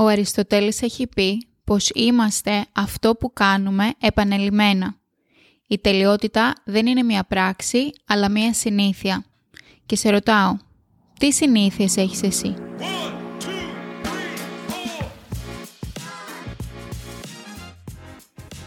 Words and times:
Ο 0.00 0.06
Αριστοτέλης 0.06 0.82
έχει 0.82 1.06
πει 1.06 1.46
πως 1.64 1.90
είμαστε 1.94 2.66
αυτό 2.72 3.14
που 3.14 3.32
κάνουμε 3.32 3.92
επανελειμμένα. 4.00 4.94
Η 5.66 5.78
τελειότητα 5.78 6.54
δεν 6.64 6.86
είναι 6.86 7.02
μια 7.02 7.24
πράξη, 7.24 7.90
αλλά 8.06 8.30
μια 8.30 8.52
συνήθεια. 8.52 9.24
Και 9.86 9.96
σε 9.96 10.10
ρωτάω, 10.10 10.56
τι 11.18 11.32
συνήθειες 11.32 11.96
έχεις 11.96 12.22
εσύ; 12.22 12.54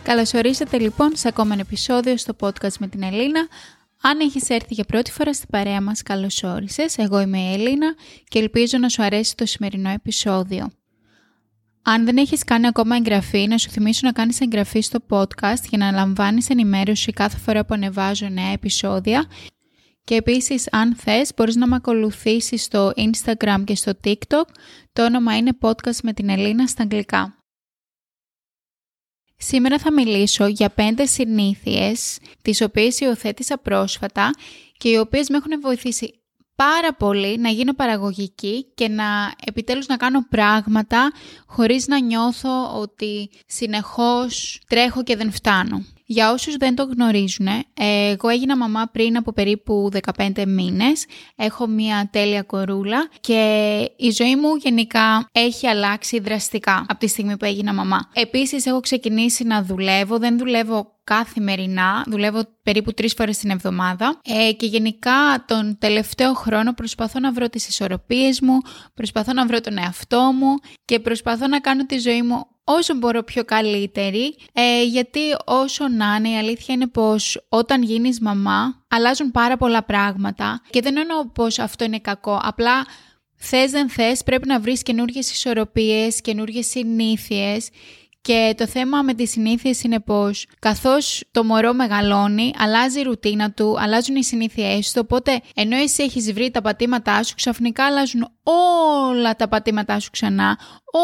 Καλώς 0.03 0.33
ορίσατε 0.33 0.79
λοιπόν 0.79 1.15
σε 1.15 1.27
ακόμα 1.27 1.53
ένα 1.53 1.61
επεισόδιο 1.61 2.17
στο 2.17 2.35
podcast 2.39 2.77
με 2.79 2.87
την 2.87 3.03
Ελίνα. 3.03 3.47
Αν 4.01 4.19
έχεις 4.19 4.49
έρθει 4.49 4.73
για 4.73 4.83
πρώτη 4.83 5.11
φορά 5.11 5.33
στην 5.33 5.49
παρέα 5.49 5.81
μας, 5.81 6.01
καλώς 6.03 6.43
όρισες. 6.43 6.97
Εγώ 6.97 7.19
είμαι 7.19 7.39
η 7.39 7.53
Ελίνα 7.53 7.95
και 8.27 8.39
ελπίζω 8.39 8.77
να 8.77 8.89
σου 8.89 9.03
αρέσει 9.03 9.35
το 9.35 9.45
σημερινό 9.45 9.89
επεισόδιο. 9.89 10.71
Αν 11.85 12.05
δεν 12.05 12.17
έχεις 12.17 12.43
κάνει 12.43 12.67
ακόμα 12.67 12.95
εγγραφή, 12.95 13.47
να 13.47 13.57
σου 13.57 13.69
θυμίσω 13.69 13.99
να 14.03 14.11
κάνεις 14.11 14.41
εγγραφή 14.41 14.81
στο 14.81 14.99
podcast 15.09 15.63
για 15.69 15.77
να 15.77 15.91
λαμβάνεις 15.91 16.49
ενημέρωση 16.49 17.11
κάθε 17.11 17.37
φορά 17.37 17.65
που 17.65 17.73
ανεβάζω 17.73 18.29
νέα 18.29 18.51
επεισόδια. 18.51 19.25
Και 20.03 20.15
επίσης, 20.15 20.67
αν 20.71 20.95
θες, 20.95 21.31
μπορείς 21.35 21.55
να 21.55 21.67
με 21.67 21.75
ακολουθήσεις 21.75 22.63
στο 22.63 22.91
Instagram 22.95 23.63
και 23.65 23.75
στο 23.75 23.91
TikTok. 24.03 24.45
Το 24.93 25.05
όνομα 25.05 25.37
είναι 25.37 25.57
podcast 25.61 25.97
με 26.03 26.13
την 26.13 26.29
Ελίνα 26.29 26.67
στα 26.67 26.83
αγγλικά. 26.83 27.37
Σήμερα 29.37 29.79
θα 29.79 29.91
μιλήσω 29.91 30.47
για 30.47 30.69
πέντε 30.69 31.05
συνήθειες, 31.05 32.19
τις 32.41 32.61
οποίες 32.61 32.99
υιοθέτησα 32.99 33.57
πρόσφατα 33.57 34.31
και 34.77 34.89
οι 34.89 34.97
οποίες 34.97 35.29
με 35.29 35.37
έχουν 35.37 35.61
βοηθήσει 35.61 36.22
πάρα 36.55 36.93
πολύ 36.93 37.37
να 37.37 37.49
γίνω 37.49 37.73
παραγωγική 37.73 38.65
και 38.75 38.87
να 38.87 39.33
επιτέλους 39.45 39.87
να 39.87 39.97
κάνω 39.97 40.25
πράγματα 40.29 41.11
χωρίς 41.45 41.87
να 41.87 41.99
νιώθω 41.99 42.79
ότι 42.79 43.29
συνεχώς 43.47 44.61
τρέχω 44.67 45.03
και 45.03 45.15
δεν 45.15 45.31
φτάνω. 45.31 45.85
Για 46.05 46.31
όσους 46.31 46.55
δεν 46.55 46.75
το 46.75 46.83
γνωρίζουν, 46.83 47.47
εγώ 47.73 48.29
έγινα 48.29 48.57
μαμά 48.57 48.89
πριν 48.91 49.17
από 49.17 49.33
περίπου 49.33 49.89
15 50.17 50.45
μήνες. 50.47 51.05
Έχω 51.35 51.67
μια 51.67 52.09
τέλεια 52.11 52.41
κορούλα 52.41 53.09
και 53.19 53.41
η 53.95 54.11
ζωή 54.11 54.35
μου 54.35 54.55
γενικά 54.55 55.27
έχει 55.31 55.67
αλλάξει 55.67 56.19
δραστικά 56.19 56.85
από 56.87 56.99
τη 56.99 57.07
στιγμή 57.07 57.37
που 57.37 57.45
έγινα 57.45 57.73
μαμά. 57.73 58.09
Επίσης 58.13 58.65
έχω 58.65 58.79
ξεκινήσει 58.79 59.43
να 59.43 59.63
δουλεύω, 59.63 60.17
δεν 60.17 60.37
δουλεύω 60.37 60.93
καθημερινά, 61.03 62.03
δουλεύω 62.07 62.41
περίπου 62.63 62.93
τρεις 62.93 63.13
φορές 63.13 63.37
την 63.37 63.49
εβδομάδα 63.49 64.19
ε, 64.23 64.51
και 64.51 64.65
γενικά 64.65 65.43
τον 65.47 65.77
τελευταίο 65.79 66.33
χρόνο 66.33 66.73
προσπαθώ 66.73 67.19
να 67.19 67.31
βρω 67.31 67.49
τις 67.49 67.67
ισορροπίες 67.67 68.41
μου, 68.41 68.57
προσπαθώ 68.93 69.33
να 69.33 69.45
βρω 69.45 69.61
τον 69.61 69.77
εαυτό 69.77 70.31
μου 70.39 70.55
και 70.85 70.99
προσπαθώ 70.99 71.47
να 71.47 71.59
κάνω 71.59 71.85
τη 71.85 71.97
ζωή 71.97 72.21
μου 72.21 72.47
όσο 72.63 72.95
μπορώ 72.95 73.23
πιο 73.23 73.43
καλύτερη, 73.43 74.35
ε, 74.53 74.83
γιατί 74.83 75.19
όσο 75.45 75.87
να 75.87 76.15
είναι 76.15 76.29
η 76.29 76.37
αλήθεια 76.37 76.73
είναι 76.75 76.87
πως 76.87 77.45
όταν 77.49 77.83
γίνεις 77.83 78.19
μαμά 78.19 78.85
αλλάζουν 78.87 79.31
πάρα 79.31 79.57
πολλά 79.57 79.83
πράγματα 79.83 80.61
και 80.69 80.81
δεν 80.81 80.97
εννοώ 80.97 81.27
πως 81.27 81.59
αυτό 81.59 81.83
είναι 81.83 81.99
κακό, 81.99 82.39
απλά 82.43 82.85
θες 83.35 83.71
δεν 83.71 83.89
θες 83.89 84.23
πρέπει 84.23 84.47
να 84.47 84.59
βρεις 84.59 84.83
καινούργιες 84.83 85.31
ισορροπίες, 85.31 86.21
καινούργιες 86.21 86.67
συνήθειες 86.67 87.69
και 88.23 88.53
το 88.57 88.67
θέμα 88.67 89.01
με 89.01 89.13
τις 89.13 89.31
συνήθειες 89.31 89.83
είναι 89.83 89.99
πως 89.99 90.45
καθώς 90.59 91.23
το 91.31 91.43
μωρό 91.43 91.73
μεγαλώνει, 91.73 92.53
αλλάζει 92.57 92.99
η 92.99 93.03
ρουτίνα 93.03 93.51
του, 93.51 93.75
αλλάζουν 93.79 94.15
οι 94.15 94.23
συνήθειές 94.23 94.91
του, 94.91 95.01
οπότε 95.03 95.41
ενώ 95.55 95.75
εσύ 95.75 96.03
έχεις 96.03 96.33
βρει 96.33 96.51
τα 96.51 96.61
πατήματά 96.61 97.23
σου, 97.23 97.35
ξαφνικά 97.35 97.85
αλλάζουν 97.85 98.27
όλα 99.13 99.35
τα 99.35 99.47
πατήματά 99.47 99.99
σου 99.99 100.09
ξανά, 100.11 100.59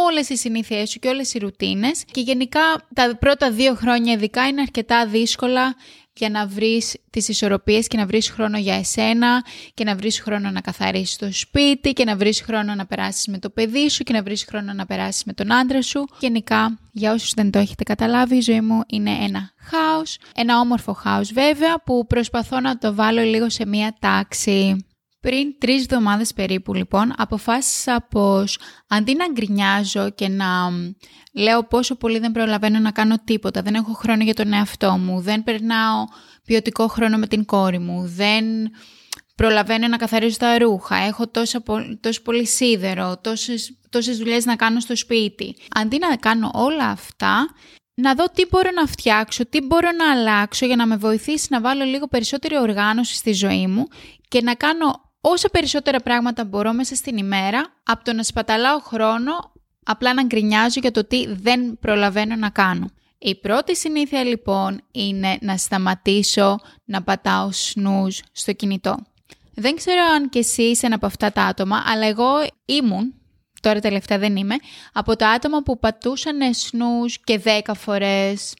όλες 0.07 0.29
οι 0.29 0.35
συνήθειές 0.35 0.89
σου 0.89 0.99
και 0.99 1.07
όλες 1.07 1.33
οι 1.33 1.39
ρουτίνες. 1.39 2.03
Και 2.11 2.21
γενικά 2.21 2.61
τα 2.93 3.17
πρώτα 3.19 3.51
δύο 3.51 3.73
χρόνια 3.73 4.13
ειδικά 4.13 4.47
είναι 4.47 4.61
αρκετά 4.61 5.05
δύσκολα 5.05 5.75
για 6.19 6.29
να 6.29 6.47
βρεις 6.47 6.95
τις 7.09 7.27
ισορροπίες 7.27 7.87
και 7.87 7.97
να 7.97 8.05
βρεις 8.05 8.29
χρόνο 8.29 8.57
για 8.57 8.75
εσένα 8.75 9.45
και 9.73 9.83
να 9.83 9.95
βρεις 9.95 10.21
χρόνο 10.21 10.51
να 10.51 10.61
καθαρίσεις 10.61 11.15
το 11.15 11.29
σπίτι 11.31 11.93
και 11.93 12.03
να 12.03 12.15
βρεις 12.15 12.41
χρόνο 12.41 12.75
να 12.75 12.85
περάσεις 12.85 13.27
με 13.27 13.37
το 13.37 13.49
παιδί 13.49 13.89
σου 13.89 14.03
και 14.03 14.13
να 14.13 14.23
βρεις 14.23 14.45
χρόνο 14.45 14.73
να 14.73 14.85
περάσεις 14.85 15.23
με 15.23 15.33
τον 15.33 15.51
άντρα 15.51 15.81
σου. 15.81 16.07
Γενικά, 16.19 16.79
για 16.91 17.13
όσους 17.13 17.33
δεν 17.33 17.51
το 17.51 17.59
έχετε 17.59 17.83
καταλάβει, 17.83 18.35
η 18.35 18.41
ζωή 18.41 18.61
μου 18.61 18.81
είναι 18.87 19.11
ένα 19.11 19.51
χάος, 19.59 20.17
ένα 20.35 20.59
όμορφο 20.59 20.93
χάος 20.93 21.33
βέβαια 21.33 21.81
που 21.83 22.05
προσπαθώ 22.07 22.59
να 22.59 22.77
το 22.77 22.93
βάλω 22.93 23.21
λίγο 23.21 23.49
σε 23.49 23.65
μία 23.65 23.95
τάξη. 23.99 24.83
Πριν 25.21 25.57
τρεις 25.57 25.81
εβδομάδες 25.81 26.33
περίπου 26.33 26.73
λοιπόν 26.73 27.13
αποφάσισα 27.17 28.07
πως 28.09 28.59
αντί 28.87 29.15
να 29.15 29.25
γκρινιάζω 29.31 30.09
και 30.09 30.27
να 30.27 30.47
λέω 31.33 31.63
πόσο 31.63 31.95
πολύ 31.95 32.19
δεν 32.19 32.31
προλαβαίνω 32.31 32.79
να 32.79 32.91
κάνω 32.91 33.15
τίποτα, 33.23 33.61
δεν 33.61 33.75
έχω 33.75 33.93
χρόνο 33.93 34.23
για 34.23 34.33
τον 34.33 34.53
εαυτό 34.53 34.91
μου, 34.91 35.21
δεν 35.21 35.43
περνάω 35.43 36.03
ποιοτικό 36.45 36.87
χρόνο 36.87 37.17
με 37.17 37.27
την 37.27 37.45
κόρη 37.45 37.79
μου, 37.79 38.03
δεν 38.05 38.45
προλαβαίνω 39.35 39.87
να 39.87 39.97
καθαρίζω 39.97 40.37
τα 40.37 40.57
ρούχα, 40.57 40.95
έχω 40.95 41.27
τόσο, 41.27 41.63
τόσο 41.99 42.21
πολύ 42.21 42.45
σίδερο, 42.45 43.17
τόσες, 43.21 43.77
τόσες 43.89 44.17
δουλειές 44.17 44.45
να 44.45 44.55
κάνω 44.55 44.79
στο 44.79 44.95
σπίτι. 44.95 45.55
Αντί 45.75 45.97
να 45.97 46.15
κάνω 46.15 46.51
όλα 46.53 46.85
αυτά, 46.85 47.47
να 47.93 48.13
δω 48.13 48.25
τι 48.33 48.45
μπορώ 48.49 48.69
να 48.75 48.85
φτιάξω, 48.85 49.45
τι 49.45 49.61
μπορώ 49.61 49.89
να 49.97 50.11
αλλάξω 50.11 50.65
για 50.65 50.75
να 50.75 50.87
με 50.87 50.95
βοηθήσει 50.95 51.47
να 51.49 51.61
βάλω 51.61 51.83
λίγο 51.83 52.07
περισσότερη 52.07 52.57
οργάνωση 52.57 53.15
στη 53.15 53.33
ζωή 53.33 53.67
μου 53.67 53.87
και 54.27 54.41
να 54.41 54.55
κάνω 54.55 55.08
όσα 55.21 55.49
περισσότερα 55.49 55.99
πράγματα 55.99 56.45
μπορώ 56.45 56.73
μέσα 56.73 56.95
στην 56.95 57.17
ημέρα, 57.17 57.73
από 57.83 58.03
το 58.03 58.13
να 58.13 58.23
σπαταλάω 58.23 58.79
χρόνο, 58.79 59.51
απλά 59.83 60.13
να 60.13 60.23
γκρινιάζω 60.23 60.79
για 60.79 60.91
το 60.91 61.05
τι 61.05 61.33
δεν 61.33 61.77
προλαβαίνω 61.79 62.35
να 62.35 62.49
κάνω. 62.49 62.89
Η 63.17 63.35
πρώτη 63.35 63.75
συνήθεια 63.75 64.23
λοιπόν 64.23 64.81
είναι 64.91 65.37
να 65.41 65.57
σταματήσω 65.57 66.59
να 66.85 67.03
πατάω 67.03 67.49
snooze 67.51 68.19
στο 68.31 68.53
κινητό. 68.53 68.97
Δεν 69.53 69.75
ξέρω 69.75 70.01
αν 70.15 70.29
και 70.29 70.39
εσύ 70.39 70.61
είσαι 70.61 70.85
ένα 70.85 70.95
από 70.95 71.05
αυτά 71.05 71.31
τα 71.31 71.43
άτομα, 71.43 71.83
αλλά 71.85 72.05
εγώ 72.05 72.29
ήμουν, 72.65 73.13
τώρα 73.61 73.79
τελευταία 73.79 74.17
δεν 74.17 74.35
είμαι, 74.35 74.55
από 74.93 75.15
τα 75.15 75.29
άτομα 75.29 75.63
που 75.63 75.79
πατούσαν 75.79 76.39
snooze 76.39 77.13
και 77.23 77.41
10 77.65 77.73
φορές. 77.75 78.53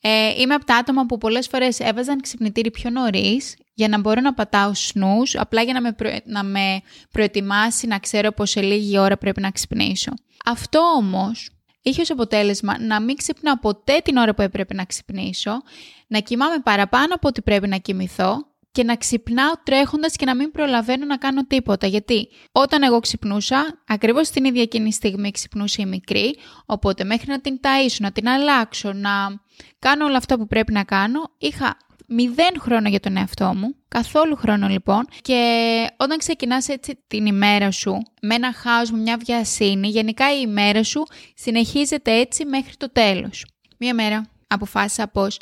Ε, 0.00 0.40
είμαι 0.40 0.54
από 0.54 0.64
τα 0.64 0.76
άτομα 0.76 1.06
που 1.06 1.18
πολλές 1.18 1.46
φορές 1.46 1.80
έβαζαν 1.80 2.20
ξυπνητήρι 2.20 2.70
πιο 2.70 2.90
νωρίς 2.90 3.56
για 3.80 3.88
να 3.88 3.98
μπορώ 3.98 4.20
να 4.20 4.34
πατάω 4.34 4.70
snooze, 4.74 5.34
απλά 5.34 5.62
για 5.62 5.72
να 5.72 5.80
με, 5.80 5.94
να 6.24 6.44
με 6.44 6.82
προετοιμάσει 7.10 7.86
να 7.86 7.98
ξέρω 7.98 8.32
πως 8.32 8.50
σε 8.50 8.60
λίγη 8.60 8.98
ώρα 8.98 9.16
πρέπει 9.16 9.40
να 9.40 9.50
ξυπνήσω. 9.50 10.12
Αυτό 10.44 10.80
όμως 10.96 11.50
είχε 11.82 12.00
ως 12.00 12.10
αποτέλεσμα 12.10 12.80
να 12.80 13.00
μην 13.00 13.16
ξυπνάω 13.16 13.58
ποτέ 13.58 14.00
την 14.04 14.16
ώρα 14.16 14.34
που 14.34 14.42
έπρεπε 14.42 14.74
να 14.74 14.84
ξυπνήσω, 14.84 15.62
να 16.06 16.18
κοιμάμαι 16.18 16.58
παραπάνω 16.62 17.14
από 17.14 17.28
ό,τι 17.28 17.42
πρέπει 17.42 17.68
να 17.68 17.76
κοιμηθώ 17.76 18.46
και 18.72 18.84
να 18.84 18.96
ξυπνάω 18.96 19.52
τρέχοντας 19.62 20.16
και 20.16 20.24
να 20.24 20.34
μην 20.34 20.50
προλαβαίνω 20.50 21.04
να 21.04 21.16
κάνω 21.16 21.46
τίποτα. 21.46 21.86
Γιατί 21.86 22.28
όταν 22.52 22.82
εγώ 22.82 23.00
ξυπνούσα, 23.00 23.82
ακριβώς 23.86 24.30
την 24.30 24.44
ίδια 24.44 24.62
εκείνη 24.62 24.92
στιγμή 24.92 25.30
ξυπνούσε 25.30 25.82
η 25.82 25.86
μικρή, 25.86 26.36
οπότε 26.66 27.04
μέχρι 27.04 27.28
να 27.28 27.40
την 27.40 27.60
ταΐσω, 27.62 27.96
να 27.98 28.12
την 28.12 28.28
αλλάξω, 28.28 28.92
να 28.92 29.10
κάνω 29.78 30.04
όλα 30.04 30.16
αυτά 30.16 30.38
που 30.38 30.46
πρέπει 30.46 30.72
να 30.72 30.84
κάνω, 30.84 31.30
είχα 31.38 31.76
μηδέν 32.10 32.60
χρόνο 32.60 32.88
για 32.88 33.00
τον 33.00 33.16
εαυτό 33.16 33.54
μου, 33.54 33.74
καθόλου 33.88 34.36
χρόνο 34.36 34.68
λοιπόν 34.68 35.06
και 35.22 35.86
όταν 35.96 36.18
ξεκινάς 36.18 36.68
έτσι 36.68 37.04
την 37.06 37.26
ημέρα 37.26 37.70
σου 37.70 38.02
με 38.22 38.34
ένα 38.34 38.52
χάος, 38.52 38.90
με 38.90 38.98
μια 38.98 39.16
βιασύνη, 39.24 39.88
γενικά 39.88 40.36
η 40.36 40.40
ημέρα 40.42 40.82
σου 40.82 41.02
συνεχίζεται 41.34 42.12
έτσι 42.12 42.44
μέχρι 42.44 42.76
το 42.76 42.92
τέλος. 42.92 43.46
Μία 43.78 43.94
μέρα 43.94 44.30
αποφάσισα 44.46 45.08
πως 45.08 45.40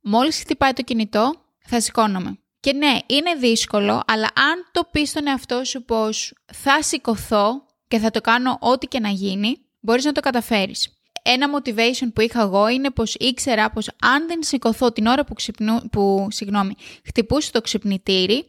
μόλις 0.00 0.38
χτυπάει 0.38 0.72
το 0.72 0.82
κινητό 0.82 1.34
θα 1.58 1.80
σηκώνομαι. 1.80 2.38
Και 2.60 2.72
ναι, 2.72 2.98
είναι 3.06 3.34
δύσκολο, 3.34 4.02
αλλά 4.06 4.28
αν 4.34 4.68
το 4.72 4.88
πεις 4.90 5.08
στον 5.08 5.26
εαυτό 5.26 5.64
σου 5.64 5.84
πως 5.84 6.34
θα 6.52 6.82
σηκωθώ 6.82 7.62
και 7.88 7.98
θα 7.98 8.10
το 8.10 8.20
κάνω 8.20 8.58
ό,τι 8.60 8.86
και 8.86 9.00
να 9.00 9.08
γίνει, 9.08 9.56
μπορείς 9.80 10.04
να 10.04 10.12
το 10.12 10.20
καταφέρεις 10.20 10.99
ένα 11.22 11.46
motivation 11.58 12.12
που 12.14 12.20
είχα 12.20 12.40
εγώ 12.40 12.68
είναι 12.68 12.90
πως 12.90 13.14
ήξερα 13.14 13.70
πως 13.70 13.90
αν 14.02 14.26
δεν 14.26 14.42
σηκωθώ 14.42 14.92
την 14.92 15.06
ώρα 15.06 15.24
που, 15.24 15.34
ξυπνού, 15.34 15.80
που 15.92 16.26
συγγνώμη, 16.30 16.74
χτυπούσε 17.06 17.50
το 17.52 17.60
ξυπνητήρι, 17.60 18.44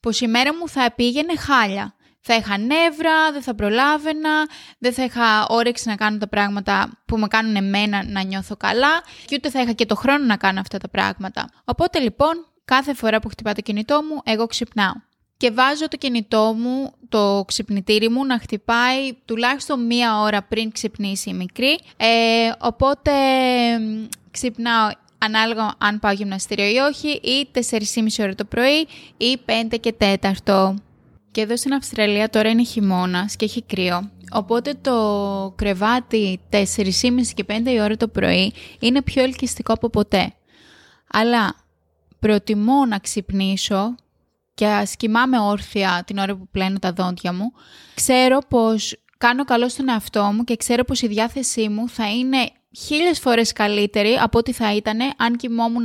πως 0.00 0.20
η 0.20 0.26
μέρα 0.26 0.54
μου 0.54 0.68
θα 0.68 0.92
πήγαινε 0.94 1.36
χάλια. 1.36 1.94
Θα 2.26 2.34
είχα 2.34 2.58
νεύρα, 2.58 3.32
δεν 3.32 3.42
θα 3.42 3.54
προλάβαινα, 3.54 4.48
δεν 4.78 4.92
θα 4.92 5.04
είχα 5.04 5.46
όρεξη 5.48 5.88
να 5.88 5.94
κάνω 5.94 6.18
τα 6.18 6.28
πράγματα 6.28 7.02
που 7.06 7.18
με 7.18 7.26
κάνουν 7.26 7.56
εμένα 7.56 8.04
να 8.06 8.22
νιώθω 8.22 8.56
καλά 8.56 9.02
και 9.24 9.34
ούτε 9.34 9.50
θα 9.50 9.60
είχα 9.60 9.72
και 9.72 9.86
το 9.86 9.94
χρόνο 9.94 10.24
να 10.24 10.36
κάνω 10.36 10.60
αυτά 10.60 10.78
τα 10.78 10.88
πράγματα. 10.88 11.50
Οπότε 11.64 11.98
λοιπόν, 11.98 12.46
κάθε 12.64 12.94
φορά 12.94 13.20
που 13.20 13.28
χτυπά 13.28 13.52
το 13.52 13.60
κινητό 13.60 14.02
μου, 14.02 14.20
εγώ 14.24 14.46
ξυπνάω 14.46 14.92
και 15.44 15.50
βάζω 15.50 15.88
το 15.88 15.96
κινητό 15.96 16.54
μου, 16.58 16.92
το 17.08 17.44
ξυπνητήρι 17.46 18.08
μου 18.08 18.26
να 18.26 18.38
χτυπάει 18.38 19.12
τουλάχιστον 19.24 19.86
μία 19.86 20.20
ώρα 20.20 20.42
πριν 20.42 20.72
ξυπνήσει 20.72 21.30
η 21.30 21.34
μικρή. 21.34 21.78
Ε, 21.96 22.52
οπότε 22.58 23.10
ξυπνάω 24.30 24.88
ανάλογα 25.18 25.74
αν 25.78 25.98
πάω 25.98 26.12
γυμναστήριο 26.12 26.66
ή 26.66 26.76
όχι, 26.78 27.08
ή 27.08 27.48
4,5 27.70 28.06
ώρα 28.20 28.34
το 28.34 28.44
πρωί 28.44 28.86
ή 29.16 29.38
5 29.70 29.76
και 29.80 29.94
4. 29.98 30.74
Και 31.30 31.40
εδώ 31.40 31.56
στην 31.56 31.74
Αυστραλία 31.74 32.30
τώρα 32.30 32.48
είναι 32.48 32.64
χειμώνας 32.64 33.36
και 33.36 33.44
έχει 33.44 33.62
κρύο. 33.62 34.10
Οπότε 34.32 34.74
το 34.80 35.52
κρεβάτι 35.56 36.40
4.30 36.50 36.60
και 37.34 37.44
5 37.48 37.66
η 37.66 37.80
ώρα 37.80 37.96
το 37.96 38.08
πρωί 38.08 38.52
είναι 38.78 39.02
πιο 39.02 39.22
ελκυστικό 39.22 39.72
από 39.72 39.90
ποτέ. 39.90 40.32
Αλλά 41.12 41.54
προτιμώ 42.18 42.86
να 42.86 42.98
ξυπνήσω 42.98 43.94
και 44.54 44.66
ας 44.66 44.96
κοιμάμαι 44.96 45.40
όρθια 45.40 46.02
την 46.06 46.18
ώρα 46.18 46.36
που 46.36 46.48
πλένω 46.50 46.78
τα 46.78 46.92
δόντια 46.92 47.32
μου. 47.32 47.52
Ξέρω 47.94 48.38
πως 48.48 48.96
κάνω 49.18 49.44
καλό 49.44 49.68
στον 49.68 49.88
εαυτό 49.88 50.22
μου 50.22 50.44
και 50.44 50.56
ξέρω 50.56 50.84
πως 50.84 51.02
η 51.02 51.06
διάθεσή 51.06 51.68
μου 51.68 51.88
θα 51.88 52.10
είναι 52.10 52.50
χίλιες 52.76 53.18
φορές 53.18 53.52
καλύτερη 53.52 54.18
από 54.20 54.38
ό,τι 54.38 54.52
θα 54.52 54.74
ήταν 54.74 54.98
αν 55.16 55.36
κοιμόμουν 55.36 55.84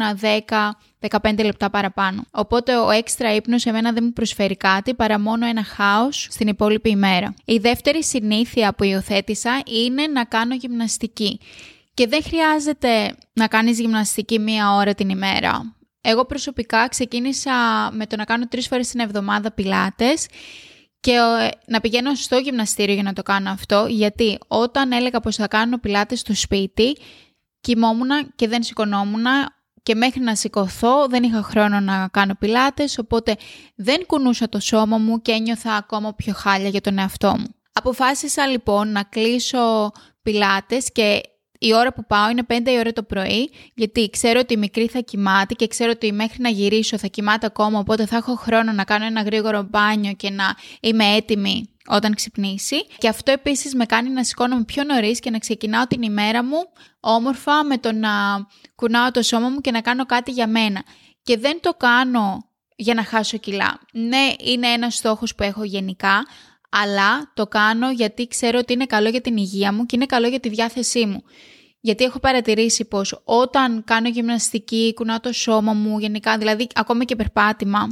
10-15 0.99 1.43
λεπτά 1.43 1.69
παραπάνω. 1.69 2.23
Οπότε 2.31 2.77
ο 2.77 2.89
έξτρα 2.89 3.35
ύπνος 3.35 3.65
εμένα 3.65 3.91
δεν 3.91 4.03
μου 4.03 4.13
προσφέρει 4.13 4.57
κάτι 4.57 4.93
παρά 4.93 5.19
μόνο 5.19 5.45
ένα 5.45 5.63
χάος 5.63 6.27
στην 6.29 6.47
υπόλοιπη 6.47 6.89
ημέρα. 6.89 7.33
Η 7.45 7.57
δεύτερη 7.57 8.03
συνήθεια 8.03 8.73
που 8.73 8.83
υιοθέτησα 8.83 9.61
είναι 9.65 10.07
να 10.07 10.23
κάνω 10.23 10.55
γυμναστική. 10.55 11.39
Και 11.93 12.07
δεν 12.07 12.23
χρειάζεται 12.23 13.15
να 13.33 13.47
κάνεις 13.47 13.79
γυμναστική 13.79 14.39
μία 14.39 14.73
ώρα 14.73 14.93
την 14.93 15.09
ημέρα. 15.09 15.78
Εγώ 16.01 16.25
προσωπικά 16.25 16.87
ξεκίνησα 16.87 17.53
με 17.91 18.05
το 18.05 18.15
να 18.15 18.23
κάνω 18.23 18.47
τρεις 18.47 18.67
φορές 18.67 18.87
την 18.87 18.99
εβδομάδα 18.99 19.51
πιλάτες 19.51 20.27
και 20.99 21.11
ε, 21.11 21.49
να 21.65 21.79
πηγαίνω 21.79 22.15
στο 22.15 22.37
γυμναστήριο 22.37 22.93
για 22.93 23.03
να 23.03 23.13
το 23.13 23.23
κάνω 23.23 23.49
αυτό, 23.49 23.85
γιατί 23.89 24.37
όταν 24.47 24.91
έλεγα 24.91 25.19
πως 25.19 25.35
θα 25.35 25.47
κάνω 25.47 25.77
πιλάτες 25.77 26.19
στο 26.19 26.35
σπίτι, 26.35 26.97
κοιμόμουν 27.61 28.09
και 28.35 28.47
δεν 28.47 28.63
σηκωνόμουν 28.63 29.25
και 29.83 29.95
μέχρι 29.95 30.19
να 30.19 30.35
σηκωθώ 30.35 31.07
δεν 31.07 31.23
είχα 31.23 31.41
χρόνο 31.41 31.79
να 31.79 32.07
κάνω 32.07 32.35
πιλάτες, 32.39 32.97
οπότε 32.97 33.35
δεν 33.75 34.05
κουνούσα 34.05 34.49
το 34.49 34.59
σώμα 34.59 34.97
μου 34.97 35.21
και 35.21 35.31
ένιωθα 35.31 35.73
ακόμα 35.73 36.13
πιο 36.13 36.33
χάλια 36.33 36.69
για 36.69 36.81
τον 36.81 36.97
εαυτό 36.97 37.29
μου. 37.29 37.55
Αποφάσισα 37.73 38.47
λοιπόν 38.47 38.91
να 38.91 39.03
κλείσω 39.03 39.91
πιλάτες 40.21 40.91
και 40.91 41.21
η 41.59 41.73
ώρα 41.73 41.93
που 41.93 42.05
πάω 42.05 42.29
είναι 42.29 42.45
5 42.47 42.53
η 42.65 42.77
ώρα 42.77 42.93
το 42.93 43.03
πρωί, 43.03 43.51
γιατί 43.75 44.09
ξέρω 44.09 44.39
ότι 44.39 44.53
η 44.53 44.57
μικρή 44.57 44.87
θα 44.87 44.99
κοιμάται 44.99 45.53
και 45.53 45.67
ξέρω 45.67 45.91
ότι 45.91 46.11
μέχρι 46.11 46.41
να 46.41 46.49
γυρίσω 46.49 46.97
θα 46.97 47.07
κοιμάται 47.07 47.45
ακόμα, 47.45 47.79
οπότε 47.79 48.05
θα 48.05 48.15
έχω 48.15 48.35
χρόνο 48.35 48.71
να 48.71 48.83
κάνω 48.83 49.05
ένα 49.05 49.21
γρήγορο 49.21 49.63
μπάνιο 49.69 50.13
και 50.13 50.29
να 50.29 50.55
είμαι 50.81 51.05
έτοιμη 51.05 51.69
όταν 51.87 52.15
ξυπνήσει. 52.15 52.85
Και 52.97 53.07
αυτό 53.07 53.31
επίσης 53.31 53.75
με 53.75 53.85
κάνει 53.85 54.09
να 54.09 54.23
σηκώνομαι 54.23 54.63
πιο 54.63 54.83
νωρίς 54.83 55.19
και 55.19 55.29
να 55.29 55.37
ξεκινάω 55.37 55.87
την 55.87 56.01
ημέρα 56.01 56.43
μου 56.43 56.57
όμορφα 56.99 57.63
με 57.63 57.77
το 57.77 57.91
να 57.91 58.09
κουνάω 58.75 59.11
το 59.11 59.21
σώμα 59.21 59.49
μου 59.49 59.61
και 59.61 59.71
να 59.71 59.81
κάνω 59.81 60.05
κάτι 60.05 60.31
για 60.31 60.47
μένα. 60.47 60.83
Και 61.23 61.37
δεν 61.37 61.59
το 61.61 61.73
κάνω 61.73 62.49
για 62.75 62.93
να 62.93 63.03
χάσω 63.03 63.37
κιλά. 63.37 63.79
Ναι, 63.91 64.33
είναι 64.39 64.67
ένας 64.67 64.95
στόχος 64.95 65.35
που 65.35 65.43
έχω 65.43 65.63
γενικά, 65.63 66.25
αλλά 66.69 67.31
το 67.33 67.47
κάνω 67.47 67.91
γιατί 67.91 68.27
ξέρω 68.27 68.59
ότι 68.59 68.73
είναι 68.73 68.85
καλό 68.85 69.09
για 69.09 69.21
την 69.21 69.37
υγεία 69.37 69.73
μου 69.73 69.85
και 69.85 69.95
είναι 69.95 70.05
καλό 70.05 70.27
για 70.27 70.39
τη 70.39 70.49
διάθεσή 70.49 71.05
μου. 71.05 71.23
Γιατί 71.81 72.03
έχω 72.03 72.19
παρατηρήσει 72.19 72.85
πως 72.85 73.21
όταν 73.23 73.83
κάνω 73.83 74.09
γυμναστική, 74.09 74.93
κουνάω 74.95 75.19
το 75.19 75.33
σώμα 75.33 75.73
μου, 75.73 75.99
γενικά 75.99 76.37
δηλαδή 76.37 76.67
ακόμα 76.75 77.03
και 77.03 77.15
περπάτημα, 77.15 77.87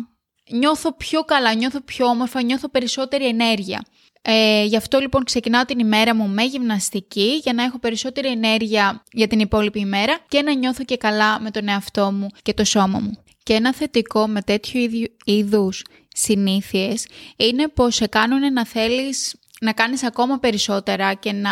νιώθω 0.51 0.93
πιο 0.93 1.21
καλά, 1.21 1.53
νιώθω 1.53 1.81
πιο 1.81 2.05
όμορφα, 2.05 2.41
νιώθω 2.41 2.69
περισσότερη 2.69 3.27
ενέργεια. 3.27 3.85
Ε, 4.21 4.63
γι' 4.63 4.77
αυτό 4.77 4.99
λοιπόν 4.99 5.23
ξεκινάω 5.23 5.65
την 5.65 5.79
ημέρα 5.79 6.15
μου 6.15 6.27
με 6.27 6.43
γυμναστική 6.43 7.39
για 7.43 7.53
να 7.53 7.63
έχω 7.63 7.79
περισσότερη 7.79 8.27
ενέργεια 8.27 9.03
για 9.11 9.27
την 9.27 9.39
υπόλοιπη 9.39 9.79
ημέρα 9.79 10.17
και 10.27 10.41
να 10.41 10.53
νιώθω 10.53 10.83
και 10.83 10.97
καλά 10.97 11.39
με 11.39 11.51
τον 11.51 11.67
εαυτό 11.67 12.11
μου 12.11 12.27
και 12.41 12.53
το 12.53 12.63
σώμα 12.63 12.99
μου. 12.99 13.23
Και 13.47 13.53
ένα 13.53 13.73
θετικό 13.73 14.27
με 14.27 14.41
τέτοιου 14.41 14.81
είδους 15.23 15.83
συνήθειες 16.07 17.07
είναι 17.35 17.67
πως 17.67 17.95
σε 17.95 18.07
κάνουν 18.07 18.53
να 18.53 18.65
θέλεις 18.65 19.35
να 19.61 19.71
κάνεις 19.71 20.03
ακόμα 20.03 20.39
περισσότερα 20.39 21.13
και 21.13 21.31
να 21.31 21.51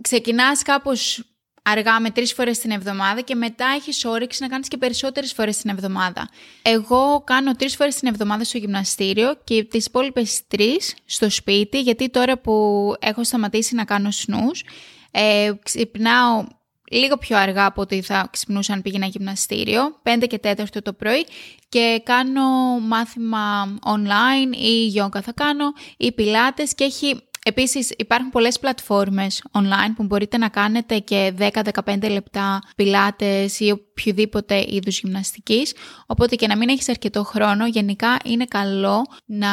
ξεκινάς 0.00 0.62
κάπως 0.62 1.24
αργά 1.62 2.00
με 2.00 2.10
τρεις 2.10 2.32
φορές 2.32 2.58
την 2.58 2.70
εβδομάδα 2.70 3.20
και 3.20 3.34
μετά 3.34 3.66
έχεις 3.76 4.04
όρεξη 4.04 4.42
να 4.42 4.48
κάνεις 4.48 4.68
και 4.68 4.76
περισσότερες 4.76 5.32
φορές 5.32 5.56
την 5.56 5.70
εβδομάδα. 5.70 6.28
Εγώ 6.62 7.22
κάνω 7.26 7.52
τρεις 7.52 7.76
φορές 7.76 7.94
την 7.94 8.08
εβδομάδα 8.08 8.44
στο 8.44 8.58
γυμναστήριο 8.58 9.40
και 9.44 9.64
τις 9.64 9.86
υπόλοιπες 9.86 10.46
τρεις 10.46 10.94
στο 11.04 11.30
σπίτι 11.30 11.80
γιατί 11.80 12.10
τώρα 12.10 12.38
που 12.38 12.54
έχω 12.98 13.24
σταματήσει 13.24 13.74
να 13.74 13.84
κάνω 13.84 14.10
σνούς 14.10 14.64
ε, 15.10 15.52
ξυπνάω 15.62 16.44
λίγο 16.96 17.16
πιο 17.16 17.36
αργά 17.36 17.64
από 17.64 17.80
ότι 17.80 18.02
θα 18.02 18.28
ξυπνούσα 18.30 18.72
αν 18.72 18.82
πήγαινα 18.82 19.06
γυμναστήριο, 19.06 20.00
5 20.02 20.26
και 20.26 20.40
4 20.42 20.64
το 20.82 20.92
πρωί 20.92 21.26
και 21.68 22.00
κάνω 22.04 22.48
μάθημα 22.80 23.78
online 23.84 24.56
ή 24.56 25.00
yoga 25.00 25.20
θα 25.22 25.32
κάνω 25.32 25.72
ή 25.96 26.12
πιλάτες 26.12 26.74
και 26.74 26.84
έχει 26.84 27.22
Επίσης 27.44 27.90
υπάρχουν 27.96 28.30
πολλές 28.30 28.58
πλατφόρμες 28.58 29.42
online 29.52 29.92
που 29.96 30.02
μπορείτε 30.02 30.36
να 30.36 30.48
κάνετε 30.48 30.98
και 30.98 31.34
10-15 31.38 32.10
λεπτά 32.10 32.62
πιλάτες 32.76 33.60
ή 33.60 33.70
οποιοδήποτε 33.70 34.64
είδους 34.68 35.00
γυμναστικής, 35.00 35.74
οπότε 36.06 36.36
και 36.36 36.46
να 36.46 36.56
μην 36.56 36.68
έχεις 36.68 36.88
αρκετό 36.88 37.24
χρόνο, 37.24 37.66
γενικά 37.66 38.16
είναι 38.24 38.44
καλό 38.44 39.06
να 39.24 39.48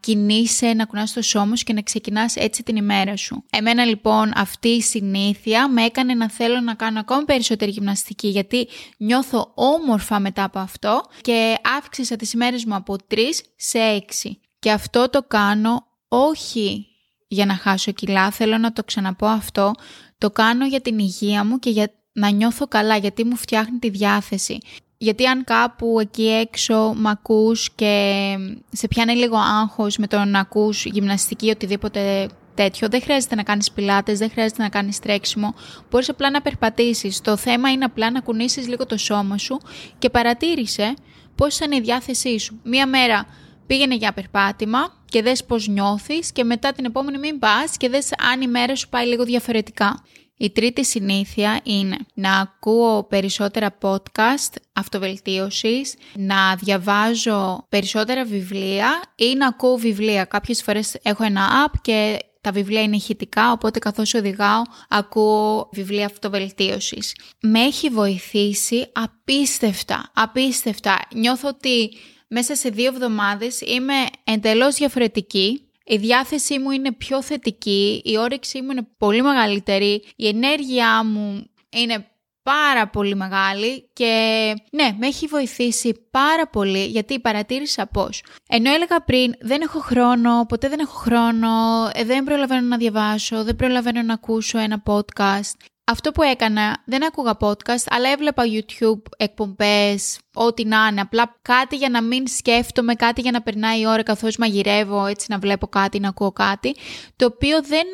κινείσαι, 0.00 0.72
να 0.72 0.84
κουνάς 0.84 1.12
το 1.12 1.22
σώμα 1.22 1.56
σου 1.56 1.64
και 1.64 1.72
να 1.72 1.82
ξεκινάς 1.82 2.36
έτσι 2.36 2.62
την 2.62 2.76
ημέρα 2.76 3.16
σου. 3.16 3.44
Εμένα 3.50 3.84
λοιπόν 3.84 4.32
αυτή 4.34 4.68
η 4.68 4.82
συνήθεια 4.82 5.68
με 5.68 5.84
έκανε 5.84 6.14
να 6.14 6.30
θέλω 6.30 6.60
να 6.60 6.74
κάνω 6.74 7.00
ακόμη 7.00 7.24
περισσότερη 7.24 7.70
γυμναστική 7.70 8.28
γιατί 8.28 8.68
νιώθω 8.96 9.52
όμορφα 9.54 10.20
μετά 10.20 10.44
από 10.44 10.58
αυτό 10.58 11.02
και 11.20 11.56
αύξησα 11.78 12.16
τις 12.16 12.32
ημέρες 12.32 12.64
μου 12.64 12.74
από 12.74 12.96
3 13.10 13.18
σε 13.56 13.78
6. 14.24 14.30
Και 14.58 14.70
αυτό 14.70 15.10
το 15.10 15.22
κάνω 15.22 15.86
όχι 16.08 16.89
για 17.32 17.46
να 17.46 17.54
χάσω 17.54 17.92
κιλά, 17.92 18.30
θέλω 18.30 18.58
να 18.58 18.72
το 18.72 18.84
ξαναπώ 18.84 19.26
αυτό, 19.26 19.72
το 20.18 20.30
κάνω 20.30 20.66
για 20.66 20.80
την 20.80 20.98
υγεία 20.98 21.44
μου 21.44 21.58
και 21.58 21.70
για 21.70 21.92
να 22.12 22.30
νιώθω 22.30 22.66
καλά, 22.66 22.96
γιατί 22.96 23.24
μου 23.24 23.36
φτιάχνει 23.36 23.78
τη 23.78 23.90
διάθεση. 23.90 24.58
Γιατί 24.98 25.26
αν 25.26 25.44
κάπου 25.44 26.00
εκεί 26.00 26.28
έξω 26.28 26.94
μ' 26.96 27.06
ακούς 27.06 27.70
και 27.74 28.34
σε 28.70 28.88
πιάνει 28.88 29.14
λίγο 29.14 29.36
άγχος 29.36 29.96
με 29.96 30.06
το 30.06 30.24
να 30.24 30.40
ακούς 30.40 30.84
γυμναστική 30.84 31.46
ή 31.46 31.50
οτιδήποτε 31.50 32.28
τέτοιο, 32.54 32.88
δεν 32.88 33.02
χρειάζεται 33.02 33.34
να 33.34 33.42
κάνεις 33.42 33.70
πιλάτες, 33.70 34.18
δεν 34.18 34.30
χρειάζεται 34.30 34.62
να 34.62 34.68
κάνεις 34.68 34.98
τρέξιμο, 34.98 35.54
μπορείς 35.90 36.08
απλά 36.08 36.30
να 36.30 36.42
περπατήσεις. 36.42 37.20
Το 37.20 37.36
θέμα 37.36 37.70
είναι 37.70 37.84
απλά 37.84 38.10
να 38.10 38.20
κουνήσεις 38.20 38.68
λίγο 38.68 38.86
το 38.86 38.96
σώμα 38.96 39.38
σου 39.38 39.60
και 39.98 40.10
παρατήρησε 40.10 40.94
πώς 41.34 41.58
είναι 41.58 41.76
η 41.76 41.80
διάθεσή 41.80 42.38
σου. 42.38 42.60
Μία 42.64 42.86
μέρα 42.86 43.26
πήγαινε 43.70 43.94
για 43.94 44.12
περπάτημα 44.12 44.92
και 45.04 45.22
δες 45.22 45.44
πώς 45.44 45.68
νιώθεις 45.68 46.32
και 46.32 46.44
μετά 46.44 46.72
την 46.72 46.84
επόμενη 46.84 47.18
μην 47.18 47.38
πας 47.38 47.76
και 47.76 47.88
δες 47.88 48.08
αν 48.32 48.40
η 48.40 48.46
μέρα 48.48 48.76
σου 48.76 48.88
πάει 48.88 49.06
λίγο 49.06 49.24
διαφορετικά. 49.24 50.04
Η 50.36 50.50
τρίτη 50.50 50.84
συνήθεια 50.84 51.60
είναι 51.62 51.96
να 52.14 52.40
ακούω 52.40 53.04
περισσότερα 53.04 53.78
podcast 53.80 54.54
αυτοβελτίωσης, 54.72 55.94
να 56.14 56.54
διαβάζω 56.56 57.66
περισσότερα 57.68 58.24
βιβλία 58.24 59.02
ή 59.14 59.34
να 59.34 59.46
ακούω 59.46 59.76
βιβλία. 59.76 60.24
Κάποιες 60.24 60.62
φορές 60.62 60.96
έχω 61.02 61.24
ένα 61.24 61.66
app 61.66 61.74
και 61.82 62.18
τα 62.40 62.50
βιβλία 62.50 62.82
είναι 62.82 62.96
ηχητικά, 62.96 63.52
οπότε 63.52 63.78
καθώς 63.78 64.14
οδηγάω 64.14 64.62
ακούω 64.88 65.68
βιβλία 65.72 66.06
αυτοβελτίωσης. 66.06 67.16
Με 67.40 67.60
έχει 67.60 67.88
βοηθήσει 67.88 68.92
απίστευτα, 68.92 70.10
απίστευτα. 70.14 70.98
Νιώθω 71.14 71.48
ότι 71.48 71.90
μέσα 72.30 72.54
σε 72.54 72.68
δύο 72.68 72.86
εβδομάδες 72.86 73.60
είμαι 73.60 73.94
εντελώς 74.24 74.74
διαφορετική. 74.74 75.64
Η 75.84 75.96
διάθεσή 75.96 76.58
μου 76.58 76.70
είναι 76.70 76.92
πιο 76.92 77.22
θετική, 77.22 78.02
η 78.04 78.18
όρεξή 78.18 78.62
μου 78.62 78.70
είναι 78.70 78.88
πολύ 78.98 79.22
μεγαλύτερη, 79.22 80.04
η 80.16 80.28
ενέργειά 80.28 81.04
μου 81.04 81.50
είναι 81.70 82.10
πάρα 82.42 82.88
πολύ 82.88 83.14
μεγάλη 83.14 83.90
και 83.92 84.54
ναι, 84.70 84.96
με 84.98 85.06
έχει 85.06 85.26
βοηθήσει 85.26 86.06
πάρα 86.10 86.48
πολύ 86.48 86.84
γιατί 86.84 87.20
παρατήρησα 87.20 87.86
πώς. 87.86 88.22
Ενώ 88.48 88.72
έλεγα 88.72 89.00
πριν 89.04 89.34
δεν 89.40 89.60
έχω 89.60 89.78
χρόνο, 89.78 90.46
ποτέ 90.48 90.68
δεν 90.68 90.78
έχω 90.78 90.96
χρόνο, 90.98 91.48
ε, 91.92 92.04
δεν 92.04 92.24
προλαβαίνω 92.24 92.66
να 92.66 92.76
διαβάσω, 92.76 93.44
δεν 93.44 93.56
προλαβαίνω 93.56 94.02
να 94.02 94.12
ακούσω 94.12 94.58
ένα 94.58 94.82
podcast 94.86 95.56
αυτό 95.90 96.10
που 96.12 96.22
έκανα, 96.22 96.82
δεν 96.86 97.04
άκουγα 97.04 97.36
podcast, 97.40 97.84
αλλά 97.88 98.08
έβλεπα 98.08 98.42
YouTube 98.46 99.02
εκπομπές, 99.16 100.18
ό,τι 100.34 100.64
να 100.64 100.86
είναι, 100.90 101.00
απλά 101.00 101.38
κάτι 101.42 101.76
για 101.76 101.88
να 101.88 102.02
μην 102.02 102.26
σκέφτομαι, 102.26 102.94
κάτι 102.94 103.20
για 103.20 103.30
να 103.30 103.42
περνάει 103.42 103.80
η 103.80 103.86
ώρα 103.86 104.02
καθώς 104.02 104.36
μαγειρεύω, 104.36 105.06
έτσι 105.06 105.26
να 105.28 105.38
βλέπω 105.38 105.66
κάτι, 105.66 106.00
να 106.00 106.08
ακούω 106.08 106.32
κάτι, 106.32 106.74
το 107.16 107.26
οποίο 107.26 107.62
δεν 107.62 107.86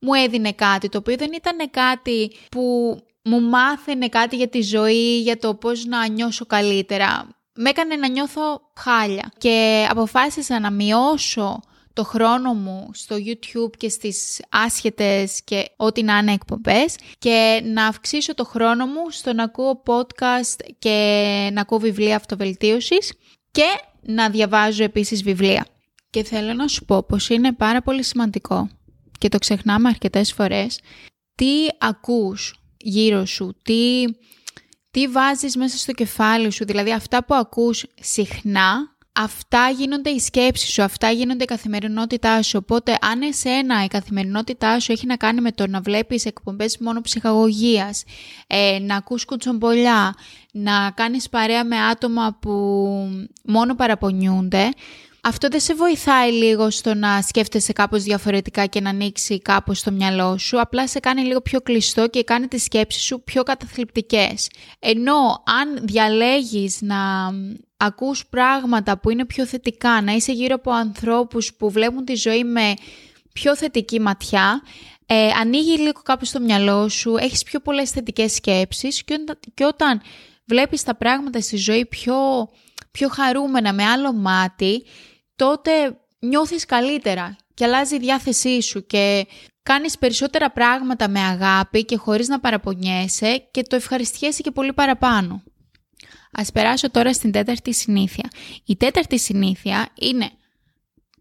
μου 0.00 0.14
έδινε 0.14 0.52
κάτι, 0.52 0.88
το 0.88 0.98
οποίο 0.98 1.16
δεν 1.16 1.32
ήταν 1.32 1.70
κάτι 1.70 2.30
που 2.50 2.96
μου 3.24 3.40
μάθαινε 3.40 4.08
κάτι 4.08 4.36
για 4.36 4.48
τη 4.48 4.62
ζωή, 4.62 5.20
για 5.20 5.38
το 5.38 5.54
πώς 5.54 5.84
να 5.84 6.08
νιώσω 6.08 6.46
καλύτερα. 6.46 7.28
Με 7.54 7.70
έκανε 7.70 7.96
να 7.96 8.08
νιώθω 8.08 8.60
χάλια 8.76 9.32
και 9.38 9.86
αποφάσισα 9.90 10.60
να 10.60 10.70
μειώσω 10.70 11.60
το 11.96 12.04
χρόνο 12.04 12.54
μου 12.54 12.90
στο 12.92 13.16
YouTube 13.16 13.76
και 13.76 13.88
στις 13.88 14.42
άσχετες 14.50 15.42
και 15.44 15.64
ό,τι 15.76 16.02
να 16.02 16.18
είναι 16.18 16.32
εκπομπές 16.32 16.96
και 17.18 17.60
να 17.64 17.86
αυξήσω 17.86 18.34
το 18.34 18.44
χρόνο 18.44 18.86
μου 18.86 19.10
στο 19.10 19.32
να 19.32 19.42
ακούω 19.42 19.82
podcast 19.86 20.70
και 20.78 21.50
να 21.52 21.60
ακούω 21.60 21.78
βιβλία 21.78 22.16
αυτοβελτίωσης 22.16 23.12
και 23.50 23.66
να 24.00 24.30
διαβάζω 24.30 24.84
επίσης 24.84 25.22
βιβλία. 25.22 25.66
Και 26.10 26.24
θέλω 26.24 26.52
να 26.52 26.68
σου 26.68 26.84
πω 26.84 27.02
πως 27.02 27.28
είναι 27.28 27.52
πάρα 27.52 27.82
πολύ 27.82 28.02
σημαντικό 28.02 28.68
και 29.18 29.28
το 29.28 29.38
ξεχνάμε 29.38 29.88
αρκετές 29.88 30.32
φορές, 30.32 30.80
τι 31.34 31.66
ακούς 31.78 32.60
γύρω 32.76 33.24
σου, 33.24 33.56
τι, 33.62 34.04
τι 34.90 35.06
βάζεις 35.08 35.56
μέσα 35.56 35.76
στο 35.76 35.92
κεφάλι 35.92 36.50
σου, 36.50 36.64
δηλαδή 36.64 36.92
αυτά 36.92 37.24
που 37.24 37.34
ακούς 37.34 37.86
συχνά 38.00 38.95
αυτά 39.16 39.68
γίνονται 39.78 40.10
οι 40.10 40.18
σκέψεις 40.18 40.72
σου, 40.72 40.82
αυτά 40.82 41.10
γίνονται 41.10 41.42
η 41.42 41.46
καθημερινότητά 41.46 42.42
σου. 42.42 42.58
Οπότε 42.62 42.96
αν 43.00 43.22
εσένα 43.22 43.84
η 43.84 43.86
καθημερινότητά 43.86 44.80
σου 44.80 44.92
έχει 44.92 45.06
να 45.06 45.16
κάνει 45.16 45.40
με 45.40 45.52
το 45.52 45.66
να 45.66 45.80
βλέπεις 45.80 46.24
εκπομπές 46.24 46.78
μόνο 46.78 47.00
ψυχαγωγίας, 47.00 48.02
ε, 48.46 48.78
να 48.80 48.96
ακούς 48.96 49.24
κουτσομπολιά, 49.24 50.14
να 50.52 50.90
κάνεις 50.94 51.28
παρέα 51.28 51.64
με 51.64 51.76
άτομα 51.76 52.38
που 52.40 52.50
μόνο 53.44 53.74
παραπονιούνται, 53.74 54.70
αυτό 55.20 55.48
δεν 55.48 55.60
σε 55.60 55.74
βοηθάει 55.74 56.32
λίγο 56.32 56.70
στο 56.70 56.94
να 56.94 57.22
σκέφτεσαι 57.22 57.72
κάπως 57.72 58.02
διαφορετικά 58.02 58.66
και 58.66 58.80
να 58.80 58.90
ανοίξει 58.90 59.40
κάπως 59.40 59.82
το 59.82 59.90
μυαλό 59.90 60.38
σου, 60.38 60.60
απλά 60.60 60.88
σε 60.88 61.00
κάνει 61.00 61.22
λίγο 61.22 61.40
πιο 61.40 61.60
κλειστό 61.60 62.08
και 62.08 62.24
κάνει 62.24 62.48
τις 62.48 62.62
σκέψεις 62.62 63.02
σου 63.02 63.22
πιο 63.24 63.42
καταθλιπτικές. 63.42 64.50
Ενώ 64.78 65.42
αν 65.60 65.86
διαλέγεις 65.86 66.78
να 66.80 66.96
ακούς 67.76 68.26
πράγματα 68.26 68.98
που 68.98 69.10
είναι 69.10 69.24
πιο 69.24 69.46
θετικά, 69.46 70.02
να 70.02 70.12
είσαι 70.12 70.32
γύρω 70.32 70.54
από 70.54 70.70
ανθρώπους 70.70 71.54
που 71.54 71.70
βλέπουν 71.70 72.04
τη 72.04 72.14
ζωή 72.14 72.44
με 72.44 72.74
πιο 73.32 73.56
θετική 73.56 74.00
ματιά, 74.00 74.62
ε, 75.06 75.28
ανοίγει 75.40 75.78
λίγο 75.78 76.00
κάπως 76.02 76.30
το 76.30 76.40
μυαλό 76.40 76.88
σου, 76.88 77.16
έχεις 77.16 77.42
πιο 77.42 77.60
πολλές 77.60 77.90
θετικές 77.90 78.32
σκέψεις 78.32 79.04
και, 79.04 79.24
και 79.54 79.64
όταν 79.64 80.00
βλέπεις 80.44 80.82
τα 80.82 80.96
πράγματα 80.96 81.40
στη 81.40 81.56
ζωή 81.56 81.86
πιο, 81.86 82.16
πιο 82.90 83.08
χαρούμενα 83.08 83.72
με 83.72 83.84
άλλο 83.84 84.12
μάτι, 84.12 84.84
τότε 85.36 85.70
νιώθεις 86.18 86.64
καλύτερα 86.64 87.36
και 87.54 87.64
αλλάζει 87.64 87.94
η 87.94 87.98
διάθεσή 87.98 88.62
σου 88.62 88.86
και 88.86 89.26
κάνεις 89.62 89.98
περισσότερα 89.98 90.50
πράγματα 90.50 91.08
με 91.08 91.20
αγάπη 91.20 91.84
και 91.84 91.96
χωρίς 91.96 92.28
να 92.28 92.40
παραπονιέσαι 92.40 93.48
και 93.50 93.62
το 93.62 93.76
ευχαριστιέσαι 93.76 94.42
και 94.42 94.50
πολύ 94.50 94.72
παραπάνω. 94.72 95.42
Ας 96.38 96.52
περάσω 96.52 96.90
τώρα 96.90 97.12
στην 97.12 97.32
τέταρτη 97.32 97.74
συνήθεια. 97.74 98.30
Η 98.64 98.76
τέταρτη 98.76 99.18
συνήθεια 99.18 99.88
είναι 99.94 100.30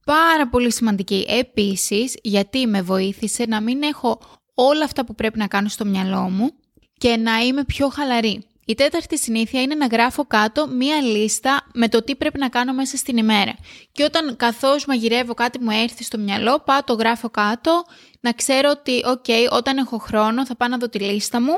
πάρα 0.05 0.47
πολύ 0.47 0.71
σημαντική 0.71 1.25
επίσης 1.29 2.17
γιατί 2.21 2.67
με 2.67 2.81
βοήθησε 2.81 3.45
να 3.47 3.61
μην 3.61 3.83
έχω 3.83 4.19
όλα 4.53 4.83
αυτά 4.83 5.05
που 5.05 5.15
πρέπει 5.15 5.37
να 5.37 5.47
κάνω 5.47 5.67
στο 5.67 5.85
μυαλό 5.85 6.29
μου 6.29 6.49
και 6.97 7.17
να 7.17 7.37
είμαι 7.37 7.63
πιο 7.63 7.89
χαλαρή. 7.89 8.43
Η 8.67 8.75
τέταρτη 8.75 9.17
συνήθεια 9.17 9.61
είναι 9.61 9.75
να 9.75 9.85
γράφω 9.85 10.25
κάτω 10.25 10.67
μία 10.67 11.01
λίστα 11.01 11.67
με 11.73 11.89
το 11.89 12.03
τι 12.03 12.15
πρέπει 12.15 12.39
να 12.39 12.49
κάνω 12.49 12.73
μέσα 12.73 12.97
στην 12.97 13.17
ημέρα. 13.17 13.55
Και 13.91 14.03
όταν 14.03 14.35
καθώς 14.35 14.85
μαγειρεύω 14.85 15.33
κάτι 15.33 15.59
μου 15.59 15.69
έρθει 15.71 16.03
στο 16.03 16.17
μυαλό, 16.17 16.59
πάω 16.59 16.83
το 16.83 16.93
γράφω 16.93 17.29
κάτω, 17.29 17.83
να 18.19 18.31
ξέρω 18.31 18.69
ότι, 18.69 19.03
ok, 19.07 19.31
όταν 19.51 19.77
έχω 19.77 19.97
χρόνο 19.97 20.45
θα 20.45 20.55
πάω 20.55 20.69
να 20.69 20.77
δω 20.77 20.89
τη 20.89 20.99
λίστα 20.99 21.41
μου 21.41 21.57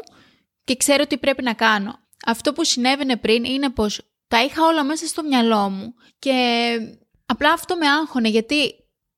και 0.64 0.76
ξέρω 0.76 1.08
τι 1.08 1.18
πρέπει 1.18 1.44
να 1.44 1.54
κάνω. 1.54 2.00
Αυτό 2.28 2.54
που 2.54 2.64
συνέβαινε 2.64 3.18
πριν 3.18 3.44
είναι 3.44 3.70
πως 3.70 4.02
τα 4.28 4.44
είχα 4.44 4.66
όλα 4.66 4.84
μέσα 4.84 5.08
στο 5.08 5.24
μυαλό 5.24 5.70
μου 5.70 5.94
και 6.20 6.78
απλά 7.26 7.52
αυτό 7.52 7.76
με 7.76 7.88
άγχωνε 7.88 8.30
γιατί 8.30 8.74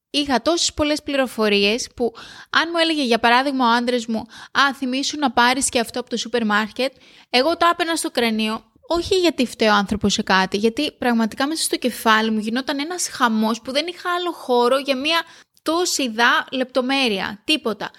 είχα 0.09 0.41
τόσες 0.41 0.73
πολλές 0.73 1.03
πληροφορίες 1.03 1.87
που 1.95 2.13
αν 2.49 2.69
μου 2.71 2.77
έλεγε 2.77 3.03
για 3.03 3.19
παράδειγμα 3.19 3.65
ο 3.65 3.71
άντρες 3.71 4.05
μου 4.05 4.19
«Α, 4.51 4.73
θυμήσου 4.75 5.17
να 5.19 5.31
πάρεις 5.31 5.69
και 5.69 5.79
αυτό 5.79 5.99
από 5.99 6.09
το 6.09 6.17
σούπερ 6.17 6.45
μάρκετ», 6.45 6.93
εγώ 7.29 7.57
το 7.57 7.67
άπαινα 7.71 7.95
στο 7.95 8.11
κρανίο 8.11 8.63
όχι 8.87 9.15
γιατί 9.15 9.45
φταίει 9.45 9.67
ο 9.67 9.73
άνθρωπος 9.73 10.13
σε 10.13 10.21
κάτι, 10.21 10.57
γιατί 10.57 10.91
πραγματικά 10.91 11.47
μέσα 11.47 11.63
στο 11.63 11.77
κεφάλι 11.77 12.31
μου 12.31 12.39
γινόταν 12.39 12.79
ένας 12.79 13.07
χαμός 13.07 13.61
που 13.61 13.71
δεν 13.71 13.87
είχα 13.87 14.13
άλλο 14.13 14.31
χώρο 14.31 14.77
για 14.77 14.97
μια 14.97 15.21
τόση 15.61 16.09
δά 16.09 16.45
λεπτομέρεια, 16.51 17.41
τίποτα. 17.45 17.91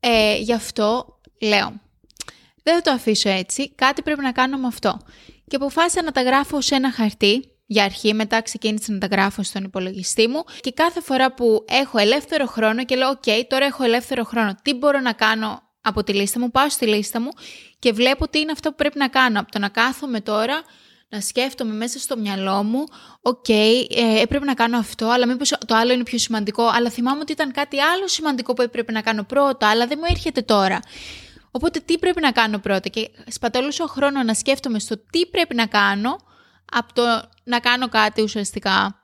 Ε, 0.00 0.36
γι' 0.36 0.52
αυτό 0.52 1.18
λέω, 1.40 1.80
δεν 2.66 2.74
θα 2.74 2.82
το 2.82 2.90
αφήσω 2.90 3.28
έτσι, 3.28 3.74
κάτι 3.74 4.02
πρέπει 4.02 4.20
να 4.20 4.32
κάνω 4.32 4.58
με 4.58 4.66
αυτό. 4.66 5.00
Και 5.46 5.56
αποφάσισα 5.56 6.02
να 6.02 6.12
τα 6.12 6.22
γράφω 6.22 6.60
σε 6.60 6.74
ένα 6.74 6.92
χαρτί, 6.92 7.50
για 7.66 7.84
αρχή, 7.84 8.14
μετά 8.14 8.42
ξεκίνησα 8.42 8.92
να 8.92 8.98
τα 8.98 9.06
γράφω 9.06 9.42
στον 9.42 9.64
υπολογιστή 9.64 10.28
μου 10.28 10.44
και 10.60 10.72
κάθε 10.72 11.00
φορά 11.00 11.32
που 11.32 11.64
έχω 11.68 11.98
ελεύθερο 11.98 12.46
χρόνο 12.46 12.84
και 12.84 12.96
λέω 12.96 13.08
«ΟΚ, 13.08 13.48
τώρα 13.48 13.64
έχω 13.64 13.84
ελεύθερο 13.84 14.24
χρόνο, 14.24 14.54
τι 14.62 14.74
μπορώ 14.74 15.00
να 15.00 15.12
κάνω 15.12 15.62
από 15.80 16.04
τη 16.04 16.12
λίστα 16.12 16.40
μου», 16.40 16.50
πάω 16.50 16.68
στη 16.68 16.86
λίστα 16.86 17.20
μου 17.20 17.28
και 17.78 17.92
βλέπω 17.92 18.28
τι 18.28 18.38
είναι 18.38 18.52
αυτό 18.52 18.68
που 18.70 18.76
πρέπει 18.76 18.98
να 18.98 19.08
κάνω. 19.08 19.40
Από 19.40 19.50
το 19.50 19.58
να 19.58 19.68
κάθομαι 19.68 20.20
τώρα, 20.20 20.62
να 21.08 21.20
σκέφτομαι 21.20 21.72
μέσα 21.72 21.98
στο 21.98 22.16
μυαλό 22.16 22.62
μου 22.62 22.84
«ΟΚ, 23.22 23.48
ε, 23.48 23.84
έπρεπε 24.20 24.44
να 24.44 24.54
κάνω 24.54 24.78
αυτό, 24.78 25.06
αλλά 25.06 25.26
μήπως 25.26 25.54
το 25.66 25.74
άλλο 25.74 25.92
είναι 25.92 26.02
πιο 26.02 26.18
σημαντικό, 26.18 26.66
αλλά 26.66 26.90
θυμάμαι 26.90 27.20
ότι 27.20 27.32
ήταν 27.32 27.52
κάτι 27.52 27.80
άλλο 27.80 28.08
σημαντικό 28.08 28.52
που 28.52 28.62
έπρεπε 28.62 28.92
να 28.92 29.00
κάνω 29.00 29.22
πρώτα, 29.22 29.68
αλλά 29.68 29.86
δεν 29.86 29.98
μου 30.00 30.06
έρχεται 30.10 30.42
τώρα». 30.42 30.80
Οπότε 31.56 31.80
τι 31.80 31.98
πρέπει 31.98 32.20
να 32.20 32.32
κάνω 32.32 32.58
πρώτα; 32.58 32.88
Και 32.88 33.10
σπαταλούσα 33.26 33.86
χρόνο 33.86 34.22
να 34.22 34.34
σκέφτομαι 34.34 34.78
στο 34.78 34.96
τι 35.10 35.26
πρέπει 35.26 35.54
να 35.54 35.66
κάνω 35.66 36.16
από 36.72 36.92
το 36.92 37.02
να 37.44 37.60
κάνω 37.60 37.88
κάτι 37.88 38.22
ουσιαστικά 38.22 39.02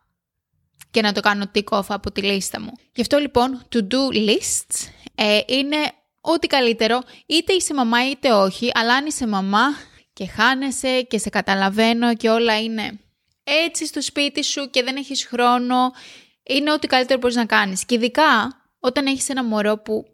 και 0.91 1.03
να 1.03 1.13
το 1.13 1.21
κάνω 1.21 1.51
tick 1.55 1.79
off 1.79 1.85
από 1.89 2.13
τη 2.13 2.23
λίστα 2.23 2.61
μου. 2.61 2.73
Γι' 2.95 3.01
αυτό 3.01 3.19
λοιπόν 3.19 3.63
to-do 3.73 4.15
lists 4.15 4.89
ε, 5.15 5.41
είναι 5.47 5.77
ό,τι 6.21 6.47
καλύτερο, 6.47 7.01
είτε 7.27 7.53
είσαι 7.53 7.75
μαμά 7.75 8.11
είτε 8.11 8.33
όχι, 8.33 8.71
αλλά 8.75 8.95
αν 8.95 9.07
είσαι 9.07 9.27
μαμά 9.27 9.65
και 10.13 10.27
χάνεσαι 10.27 11.03
και 11.03 11.19
σε 11.19 11.29
καταλαβαίνω 11.29 12.15
και 12.15 12.29
όλα 12.29 12.61
είναι 12.61 13.01
έτσι 13.45 13.87
στο 13.87 14.03
σπίτι 14.03 14.45
σου 14.45 14.71
και 14.71 14.83
δεν 14.83 14.97
έχεις 14.97 15.27
χρόνο, 15.27 15.91
είναι 16.43 16.73
ό,τι 16.73 16.87
καλύτερο 16.87 17.19
μπορείς 17.19 17.37
να 17.37 17.47
κάνεις. 17.47 17.85
Και 17.85 17.95
ειδικά 17.95 18.61
όταν 18.81 19.07
έχεις 19.07 19.29
ένα 19.29 19.45
μωρό 19.45 19.79
που 19.79 20.12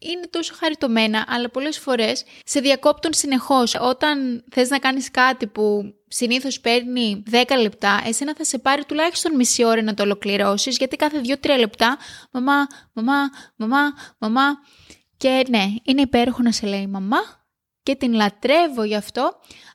είναι 0.00 0.26
τόσο 0.30 0.54
χαριτωμένα, 0.58 1.24
αλλά 1.28 1.50
πολλές 1.50 1.78
φορές 1.78 2.24
σε 2.44 2.60
διακόπτουν 2.60 3.12
συνεχώς. 3.12 3.74
Όταν 3.80 4.44
θες 4.50 4.68
να 4.68 4.78
κάνεις 4.78 5.10
κάτι 5.10 5.46
που 5.46 5.94
συνήθως 6.08 6.60
παίρνει 6.60 7.22
10 7.30 7.60
λεπτά, 7.60 8.00
εσένα 8.06 8.34
θα 8.36 8.44
σε 8.44 8.58
πάρει 8.58 8.84
τουλάχιστον 8.84 9.34
μισή 9.34 9.64
ώρα 9.64 9.82
να 9.82 9.94
το 9.94 10.02
ολοκληρώσεις, 10.02 10.76
γιατί 10.76 10.96
κάθε 10.96 11.20
2-3 11.24 11.58
λεπτά, 11.58 11.98
μαμά, 12.30 12.66
μαμά, 12.92 13.30
μαμά, 13.56 13.92
μαμά. 14.18 14.58
Και 15.16 15.44
ναι, 15.48 15.64
είναι 15.82 16.00
υπέροχο 16.00 16.42
να 16.42 16.52
σε 16.52 16.66
λέει 16.66 16.86
μαμά 16.86 17.18
και 17.82 17.94
την 17.94 18.12
λατρεύω 18.12 18.84
γι' 18.84 18.94
αυτό, 18.94 19.32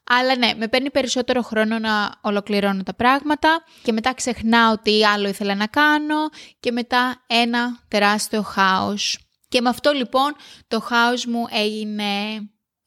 αλλά 0.10 0.38
ναι, 0.38 0.51
με 0.58 0.67
παίρνει 0.67 0.91
περισσότερο 0.91 1.41
χρόνο 1.41 1.79
να 1.79 2.12
ολοκληρώνω 2.22 2.84
τα 2.84 2.94
πράγματα 2.94 3.63
και 3.84 3.91
μετά 3.91 4.13
ξεχνάω 4.13 4.77
τι 4.77 5.05
άλλο 5.05 5.27
ήθελα 5.27 5.55
να 5.55 5.67
κάνω 5.67 6.29
και 6.60 6.72
μετά 6.72 7.24
ένα 7.27 7.79
τεράστιο 7.88 8.41
χάος 8.41 9.25
και 9.48 9.62
με 9.62 9.70
αυτό 9.70 9.92
λοιπόν 9.92 10.36
το 10.68 10.80
χάος 10.80 11.25
μου 11.25 11.46
έγινε, 11.52 12.04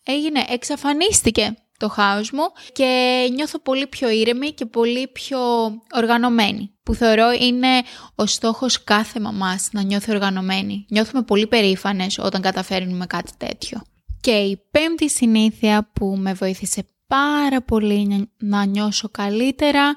έγινε 0.04 0.44
εξαφανίστηκε 0.48 1.56
το 1.78 1.88
χάος 1.88 2.30
μου 2.30 2.42
και 2.72 3.18
νιώθω 3.34 3.58
πολύ 3.58 3.86
πιο 3.86 4.08
ήρεμη 4.08 4.52
και 4.52 4.66
πολύ 4.66 5.08
πιο 5.08 5.38
οργανωμένη 5.94 6.72
που 6.82 6.94
θεωρώ 6.94 7.30
είναι 7.40 7.82
ο 8.14 8.26
στόχος 8.26 8.84
κάθε 8.84 9.20
μαμάς 9.20 9.68
να 9.72 9.82
νιώθει 9.82 10.10
οργανωμένη. 10.10 10.86
Νιώθουμε 10.88 11.22
πολύ 11.22 11.46
περήφανες 11.46 12.18
όταν 12.18 12.40
καταφέρνουμε 12.40 13.06
κάτι 13.06 13.30
τέτοιο. 13.36 13.82
Και 14.20 14.30
η 14.30 14.62
πέμπτη 14.70 15.10
συνήθεια 15.10 15.90
που 15.92 16.16
με 16.18 16.32
βοήθησε 16.32 16.88
πάρα 17.06 17.62
πολύ 17.62 18.30
να 18.38 18.64
νιώσω 18.64 19.08
καλύτερα, 19.08 19.96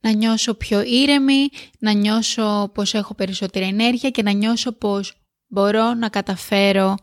να 0.00 0.10
νιώσω 0.10 0.54
πιο 0.54 0.82
ήρεμη, 0.82 1.48
να 1.78 1.92
νιώσω 1.92 2.70
πως 2.74 2.94
έχω 2.94 3.14
περισσότερη 3.14 3.64
ενέργεια 3.64 4.10
και 4.10 4.22
να 4.22 4.30
νιώσω 4.30 4.72
πως 4.72 5.19
μπορώ 5.50 5.94
να 5.94 6.08
καταφέρω 6.08 6.94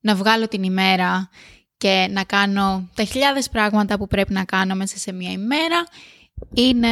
να 0.00 0.14
βγάλω 0.14 0.48
την 0.48 0.62
ημέρα 0.62 1.28
και 1.76 2.08
να 2.10 2.24
κάνω 2.24 2.88
τα 2.94 3.04
χιλιάδες 3.04 3.48
πράγματα 3.48 3.98
που 3.98 4.06
πρέπει 4.06 4.32
να 4.32 4.44
κάνω 4.44 4.74
μέσα 4.74 4.98
σε 4.98 5.12
μια 5.12 5.30
ημέρα 5.30 5.84
είναι 6.54 6.88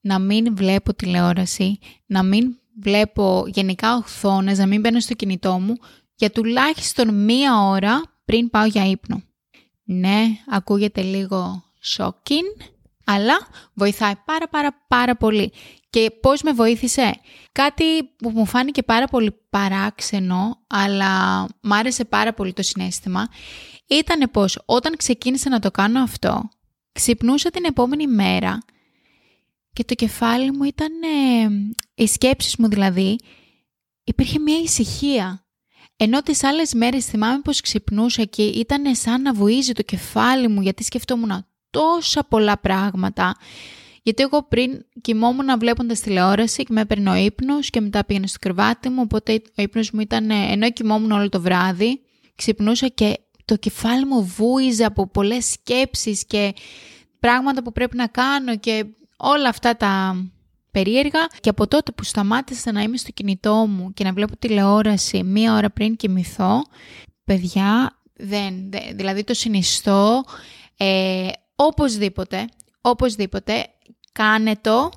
να 0.00 0.18
μην 0.18 0.56
βλέπω 0.56 0.94
τηλεόραση, 0.94 1.78
να 2.06 2.22
μην 2.22 2.58
βλέπω 2.80 3.44
γενικά 3.46 3.96
οθόνες, 3.96 4.58
να 4.58 4.66
μην 4.66 4.80
μπαίνω 4.80 5.00
στο 5.00 5.14
κινητό 5.14 5.58
μου 5.58 5.74
για 6.14 6.30
τουλάχιστον 6.30 7.24
μία 7.24 7.60
ώρα 7.60 8.02
πριν 8.24 8.50
πάω 8.50 8.64
για 8.64 8.90
ύπνο. 8.90 9.22
Ναι, 9.84 10.24
ακούγεται 10.48 11.02
λίγο 11.02 11.64
shocking, 11.96 12.66
αλλά 13.04 13.34
βοηθάει 13.74 14.14
πάρα 14.24 14.48
πάρα 14.48 14.84
πάρα 14.88 15.16
πολύ. 15.16 15.52
Και 15.96 16.10
πώς 16.20 16.42
με 16.42 16.52
βοήθησε. 16.52 17.20
Κάτι 17.52 18.02
που 18.02 18.30
μου 18.30 18.46
φάνηκε 18.46 18.82
πάρα 18.82 19.06
πολύ 19.06 19.40
παράξενο, 19.50 20.64
αλλά 20.66 21.42
μ' 21.60 21.72
άρεσε 21.72 22.04
πάρα 22.04 22.34
πολύ 22.34 22.52
το 22.52 22.62
συνέστημα, 22.62 23.28
ήταν 23.86 24.30
πως 24.30 24.62
όταν 24.64 24.96
ξεκίνησα 24.96 25.50
να 25.50 25.58
το 25.58 25.70
κάνω 25.70 26.02
αυτό, 26.02 26.48
ξυπνούσα 26.92 27.50
την 27.50 27.64
επόμενη 27.64 28.06
μέρα 28.06 28.58
και 29.72 29.84
το 29.84 29.94
κεφάλι 29.94 30.52
μου 30.52 30.62
ήταν, 30.62 30.92
ε, 31.02 32.02
οι 32.02 32.06
σκέψεις 32.06 32.56
μου 32.56 32.68
δηλαδή, 32.68 33.18
υπήρχε 34.04 34.38
μια 34.38 34.58
ησυχία. 34.58 35.46
Ενώ 35.96 36.22
τις 36.22 36.44
άλλες 36.44 36.74
μέρες 36.74 37.04
θυμάμαι 37.04 37.40
πως 37.40 37.60
ξυπνούσα 37.60 38.24
και 38.24 38.42
ήταν 38.42 38.94
σαν 38.94 39.22
να 39.22 39.34
βουίζει 39.34 39.72
το 39.72 39.82
κεφάλι 39.82 40.48
μου 40.48 40.60
γιατί 40.60 40.84
σκεφτόμουν 40.84 41.46
τόσα 41.70 42.24
πολλά 42.24 42.58
πράγματα 42.58 43.36
Γιατί 44.06 44.22
εγώ 44.22 44.42
πριν 44.48 44.84
κοιμόμουν 45.00 45.58
βλέποντας 45.58 46.00
τηλεόραση 46.00 46.62
και 46.62 46.72
με 46.72 46.80
έπαιρνε 46.80 47.10
ο 47.10 47.14
ύπνος 47.14 47.70
και 47.70 47.80
μετά 47.80 48.04
πήγαινε 48.04 48.26
στο 48.26 48.38
κρεβάτι 48.40 48.88
μου. 48.88 49.00
Οπότε 49.02 49.42
ο 49.58 49.62
ύπνος 49.62 49.90
μου 49.90 50.00
ήταν, 50.00 50.30
ενώ 50.30 50.70
κοιμόμουν 50.70 51.10
όλο 51.10 51.28
το 51.28 51.40
βράδυ, 51.40 52.00
ξυπνούσα 52.34 52.88
και 52.88 53.16
το 53.44 53.56
κεφάλι 53.56 54.04
μου 54.04 54.24
βούιζε 54.24 54.84
από 54.84 55.06
πολλές 55.06 55.46
σκέψεις 55.46 56.26
και 56.26 56.54
πράγματα 57.20 57.62
που 57.62 57.72
πρέπει 57.72 57.96
να 57.96 58.06
κάνω 58.06 58.56
και 58.56 58.84
όλα 59.16 59.48
αυτά 59.48 59.76
τα 59.76 60.24
περίεργα. 60.70 61.26
Και 61.40 61.48
από 61.48 61.66
τότε 61.66 61.92
που 61.92 62.04
σταμάτησα 62.04 62.72
να 62.72 62.82
είμαι 62.82 62.96
στο 62.96 63.10
κινητό 63.10 63.54
μου 63.54 63.92
και 63.92 64.04
να 64.04 64.12
βλέπω 64.12 64.36
τηλεόραση 64.36 65.22
μία 65.22 65.54
ώρα 65.54 65.70
πριν 65.70 65.96
κοιμηθώ, 65.96 66.62
παιδιά, 67.24 68.00
δεν, 68.16 68.70
δηλαδή 68.94 69.24
το 69.24 69.34
συνιστώ 69.34 70.24
ε, 70.76 71.28
οπωσδήποτε, 71.56 72.44
οπωσδήποτε 72.80 73.66
κάνε 74.16 74.56
το 74.60 74.90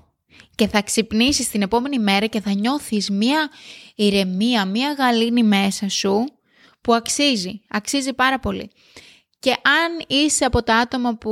και 0.56 0.68
θα 0.68 0.82
ξυπνήσεις 0.82 1.50
την 1.50 1.62
επόμενη 1.62 2.00
μέρα 2.00 2.26
και 2.26 2.42
θα 2.42 2.54
νιώθεις 2.54 3.10
μία 3.10 3.50
ηρεμία, 3.96 4.66
μία 4.66 4.94
γαλήνη 4.94 5.44
μέσα 5.44 5.90
σου 5.90 6.26
που 6.82 6.94
αξίζει, 6.94 7.62
αξίζει 7.70 8.14
πάρα 8.14 8.40
πολύ. 8.40 8.70
Και 9.40 9.52
αν 9.52 10.06
είσαι 10.08 10.46
από 10.46 10.64
τα 10.64 10.76
άτομα 10.76 11.16
που 11.16 11.32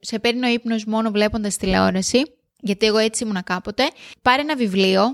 σε 0.00 0.18
παίρνει 0.18 0.46
ο 0.46 0.52
ύπνος 0.52 0.84
μόνο 0.84 1.10
βλέποντας 1.10 1.56
τηλεόραση, 1.56 2.22
γιατί 2.60 2.86
εγώ 2.86 2.98
έτσι 2.98 3.24
ήμουνα 3.24 3.42
κάποτε, 3.42 3.90
πάρε 4.22 4.42
ένα 4.42 4.56
βιβλίο, 4.56 5.12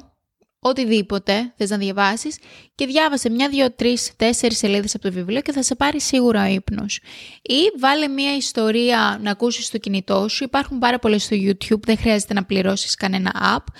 οτιδήποτε 0.60 1.52
θες 1.56 1.70
να 1.70 1.76
διαβάσεις 1.76 2.38
και 2.74 2.86
διάβασε 2.86 3.30
μια, 3.30 3.48
δύο, 3.48 3.72
τρεις, 3.72 4.10
τέσσερις 4.16 4.58
σελίδες 4.58 4.94
από 4.94 5.04
το 5.04 5.12
βιβλίο 5.12 5.40
και 5.40 5.52
θα 5.52 5.62
σε 5.62 5.74
πάρει 5.74 6.00
σίγουρα 6.00 6.42
ο 6.42 6.46
ύπνος. 6.46 7.00
Ή 7.42 7.78
βάλε 7.80 8.08
μια 8.08 8.36
ιστορία 8.36 9.18
να 9.22 9.30
ακούσεις 9.30 9.66
στο 9.66 9.78
κινητό 9.78 10.28
σου, 10.28 10.44
υπάρχουν 10.44 10.78
πάρα 10.78 10.98
πολλές 10.98 11.22
στο 11.22 11.36
YouTube, 11.40 11.80
δεν 11.80 11.98
χρειάζεται 11.98 12.34
να 12.34 12.44
πληρώσεις 12.44 12.94
κανένα 12.94 13.56
app, 13.56 13.72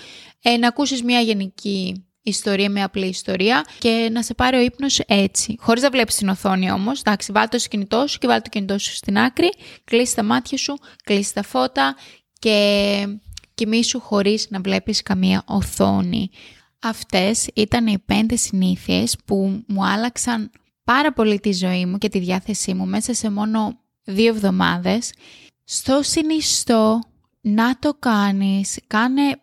ε, 0.43 0.57
να 0.57 0.69
ακούσεις 0.69 1.03
μια 1.03 1.21
γενική 1.21 2.03
ιστορία 2.23 2.71
με 2.71 2.83
απλή 2.83 3.07
ιστορία 3.07 3.65
και 3.79 4.09
να 4.13 4.23
σε 4.23 4.35
πάρει 4.35 4.57
ο 4.57 4.61
ύπνος 4.61 4.99
έτσι. 5.07 5.57
Χωρίς 5.61 5.83
να 5.83 5.91
βλέπεις 5.91 6.15
την 6.15 6.29
οθόνη 6.29 6.71
όμως, 6.71 7.01
εντάξει, 7.01 7.33
βάλτε 7.33 7.59
το 7.59 7.65
κινητό 7.69 8.07
σου 8.07 8.19
και 8.19 8.27
βάλτε 8.27 8.43
το 8.43 8.49
κινητό 8.49 8.79
σου 8.79 8.95
στην 8.95 9.19
άκρη, 9.19 9.49
κλείσει 9.85 10.15
τα 10.15 10.23
μάτια 10.23 10.59
σου, 10.59 10.79
κλείσει 11.05 11.35
τα 11.35 11.43
φώτα 11.43 11.97
και 12.39 13.07
κοιμήσου 13.55 14.01
χωρίς 14.01 14.47
να 14.51 14.61
βλέπεις 14.61 15.03
καμία 15.03 15.43
οθόνη. 15.47 16.31
Αυτές 16.83 17.49
ήταν 17.55 17.87
οι 17.87 17.99
πέντε 17.99 18.37
συνήθειες 18.37 19.17
που 19.25 19.65
μου 19.67 19.87
άλλαξαν 19.87 20.51
πάρα 20.85 21.13
πολύ 21.13 21.41
τη 21.41 21.53
ζωή 21.53 21.87
μου 21.87 21.99
και 21.99 22.09
τη 22.09 22.19
διάθεσή 22.19 22.75
μου 22.75 22.87
μέσα 22.87 23.15
σε 23.15 23.31
μόνο 23.31 23.79
δύο 24.05 24.29
εβδομάδες. 24.29 25.13
Στο 25.65 26.03
συνιστό 26.03 27.01
να 27.41 27.79
το 27.79 27.95
κάνεις, 27.99 28.79
κάνε 28.87 29.41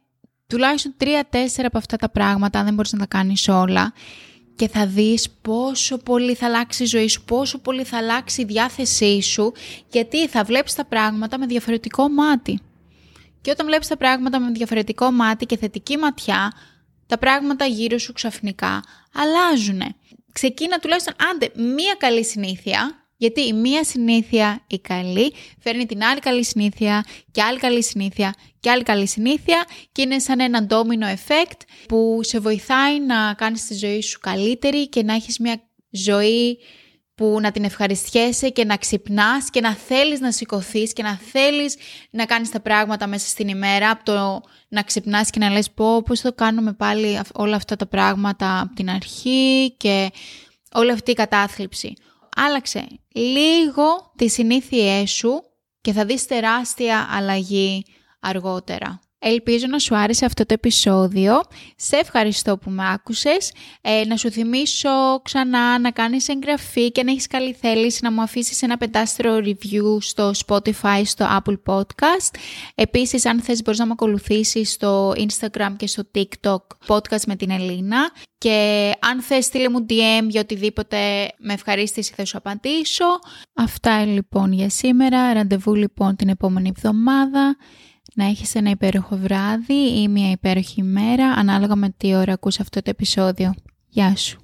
τουλάχιστον 0.47 0.93
τρία-τέσσερα 0.97 1.67
από 1.67 1.77
αυτά 1.77 1.97
τα 1.97 2.09
πράγματα, 2.09 2.59
αν 2.59 2.65
δεν 2.65 2.73
μπορείς 2.73 2.91
να 2.91 2.99
τα 2.99 3.05
κάνεις 3.05 3.47
όλα 3.47 3.93
και 4.55 4.67
θα 4.67 4.87
δεις 4.87 5.29
πόσο 5.41 5.97
πολύ 5.97 6.35
θα 6.35 6.45
αλλάξει 6.45 6.83
η 6.83 6.85
ζωή 6.85 7.07
σου, 7.07 7.23
πόσο 7.23 7.57
πολύ 7.57 7.83
θα 7.83 7.97
αλλάξει 7.97 8.41
η 8.41 8.45
διάθεσή 8.45 9.21
σου, 9.21 9.53
γιατί 9.91 10.27
θα 10.27 10.43
βλέπεις 10.43 10.73
τα 10.73 10.85
πράγματα 10.85 11.39
με 11.39 11.45
διαφορετικό 11.45 12.09
μάτι. 12.09 12.59
Και 13.41 13.51
όταν 13.51 13.65
βλέπεις 13.65 13.87
τα 13.87 13.97
πράγματα 13.97 14.39
με 14.39 14.51
διαφορετικό 14.51 15.11
μάτι 15.11 15.45
και 15.45 15.57
θετική 15.57 15.97
ματιά, 15.97 16.51
τα 17.07 17.17
πράγματα 17.17 17.65
γύρω 17.65 17.97
σου 17.97 18.13
ξαφνικά 18.13 18.83
αλλάζουν. 19.13 19.81
Ξεκίνα 20.31 20.79
τουλάχιστον 20.79 21.13
άντε 21.31 21.51
μία 21.55 21.95
καλή 21.97 22.25
συνήθεια, 22.25 23.05
γιατί 23.17 23.41
η 23.41 23.53
μία 23.53 23.83
συνήθεια 23.83 24.63
η 24.67 24.79
καλή 24.79 25.33
φέρνει 25.59 25.85
την 25.85 26.03
άλλη 26.03 26.19
καλή 26.19 26.43
συνήθεια 26.43 27.05
και 27.31 27.41
άλλη 27.41 27.59
καλή 27.59 27.83
συνήθεια 27.83 28.33
και 28.59 28.69
άλλη 28.69 28.83
καλή 28.83 29.07
συνήθεια 29.07 29.65
και 29.91 30.01
είναι 30.01 30.19
σαν 30.19 30.39
ένα 30.39 30.63
ντόμινο 30.63 31.07
effect 31.07 31.59
που 31.87 32.19
σε 32.23 32.39
βοηθάει 32.39 32.99
να 32.99 33.33
κάνεις 33.33 33.65
τη 33.65 33.73
ζωή 33.73 34.01
σου 34.01 34.19
καλύτερη 34.19 34.89
και 34.89 35.03
να 35.03 35.13
έχεις 35.13 35.39
μια 35.39 35.61
ζωή 35.89 36.59
που 37.15 37.37
να 37.41 37.51
την 37.51 37.63
ευχαριστιέσαι 37.63 38.49
και 38.49 38.65
να 38.65 38.77
ξυπνάς 38.77 39.49
και 39.49 39.61
να 39.61 39.75
θέλεις 39.75 40.19
να 40.19 40.31
σηκωθείς 40.31 40.93
και 40.93 41.03
να 41.03 41.17
θέλεις 41.17 41.77
να 42.09 42.25
κάνεις 42.25 42.49
τα 42.49 42.59
πράγματα 42.59 43.07
μέσα 43.07 43.27
στην 43.27 43.47
ημέρα 43.47 43.89
από 43.89 44.03
το 44.03 44.41
να 44.67 44.83
ξυπνάς 44.83 45.29
και 45.29 45.39
να 45.39 45.49
λες 45.49 45.71
πω 45.71 46.01
πώς 46.01 46.21
το 46.21 46.33
κάνουμε 46.33 46.73
πάλι 46.73 47.19
όλα 47.33 47.55
αυτά 47.55 47.75
τα 47.75 47.85
πράγματα 47.85 48.59
από 48.59 48.75
την 48.75 48.89
αρχή 48.89 49.75
και 49.77 50.11
όλη 50.73 50.91
αυτή 50.91 51.11
η 51.11 51.13
κατάθλιψη. 51.13 51.93
Άλλαξε 52.35 52.87
λίγο 53.11 54.13
τις 54.15 54.33
συνήθειές 54.33 55.11
σου 55.11 55.43
και 55.81 55.91
θα 55.91 56.05
δεις 56.05 56.25
τεράστια 56.25 57.07
αλλαγή 57.11 57.85
αργότερα. 58.19 58.99
Ελπίζω 59.27 59.65
να 59.67 59.79
σου 59.79 59.95
άρεσε 59.95 60.25
αυτό 60.25 60.45
το 60.45 60.53
επεισόδιο. 60.53 61.41
Σε 61.75 61.95
ευχαριστώ 61.95 62.57
που 62.57 62.69
με 62.69 62.83
άκουσες. 62.91 63.51
Ε, 63.81 64.05
να 64.07 64.17
σου 64.17 64.31
θυμίσω 64.31 65.21
ξανά 65.23 65.79
να 65.79 65.91
κάνεις 65.91 66.27
εγγραφή 66.27 66.91
και 66.91 67.03
να 67.03 67.11
έχεις 67.11 67.27
καλή 67.27 67.53
θέληση 67.53 67.99
να 68.03 68.11
μου 68.11 68.21
αφήσεις 68.21 68.61
ένα 68.61 68.77
πεντάστρο 68.77 69.37
review 69.37 69.97
στο 69.99 70.31
Spotify, 70.45 71.01
στο 71.03 71.25
Apple 71.39 71.57
Podcast. 71.65 72.35
Επίσης, 72.75 73.25
αν 73.25 73.41
θες 73.41 73.61
μπορείς 73.61 73.79
να 73.79 73.85
με 73.85 73.91
ακολουθήσεις 73.91 74.71
στο 74.71 75.11
Instagram 75.11 75.73
και 75.77 75.87
στο 75.87 76.03
TikTok 76.15 76.61
podcast 76.87 77.23
με 77.27 77.35
την 77.35 77.51
Ελίνα. 77.51 78.11
Και 78.37 78.91
αν 78.99 79.21
θες 79.21 79.45
στείλε 79.45 79.69
μου 79.69 79.85
DM 79.89 80.25
για 80.27 80.41
οτιδήποτε 80.41 80.97
με 81.37 81.53
ευχαρίστηση 81.53 82.13
θα 82.15 82.25
σου 82.25 82.37
απαντήσω. 82.37 83.05
Αυτά 83.53 84.05
λοιπόν 84.05 84.51
για 84.51 84.69
σήμερα. 84.69 85.33
Ραντεβού 85.33 85.75
λοιπόν 85.75 86.15
την 86.15 86.29
επόμενη 86.29 86.71
εβδομάδα 86.75 87.55
να 88.15 88.25
έχεις 88.25 88.55
ένα 88.55 88.69
υπέροχο 88.69 89.17
βράδυ 89.17 90.01
ή 90.01 90.07
μια 90.07 90.31
υπέροχη 90.31 90.79
ημέρα 90.79 91.27
ανάλογα 91.27 91.75
με 91.75 91.93
τι 91.97 92.15
ώρα 92.15 92.33
ακούς 92.33 92.59
αυτό 92.59 92.81
το 92.81 92.89
επεισόδιο. 92.89 93.53
Γεια 93.89 94.15
σου! 94.15 94.39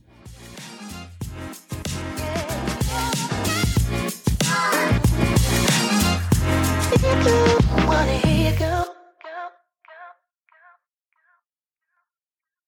Wanna 7.89 8.15
hear 8.23 8.37
you 8.45 8.53
go. 8.59 9.00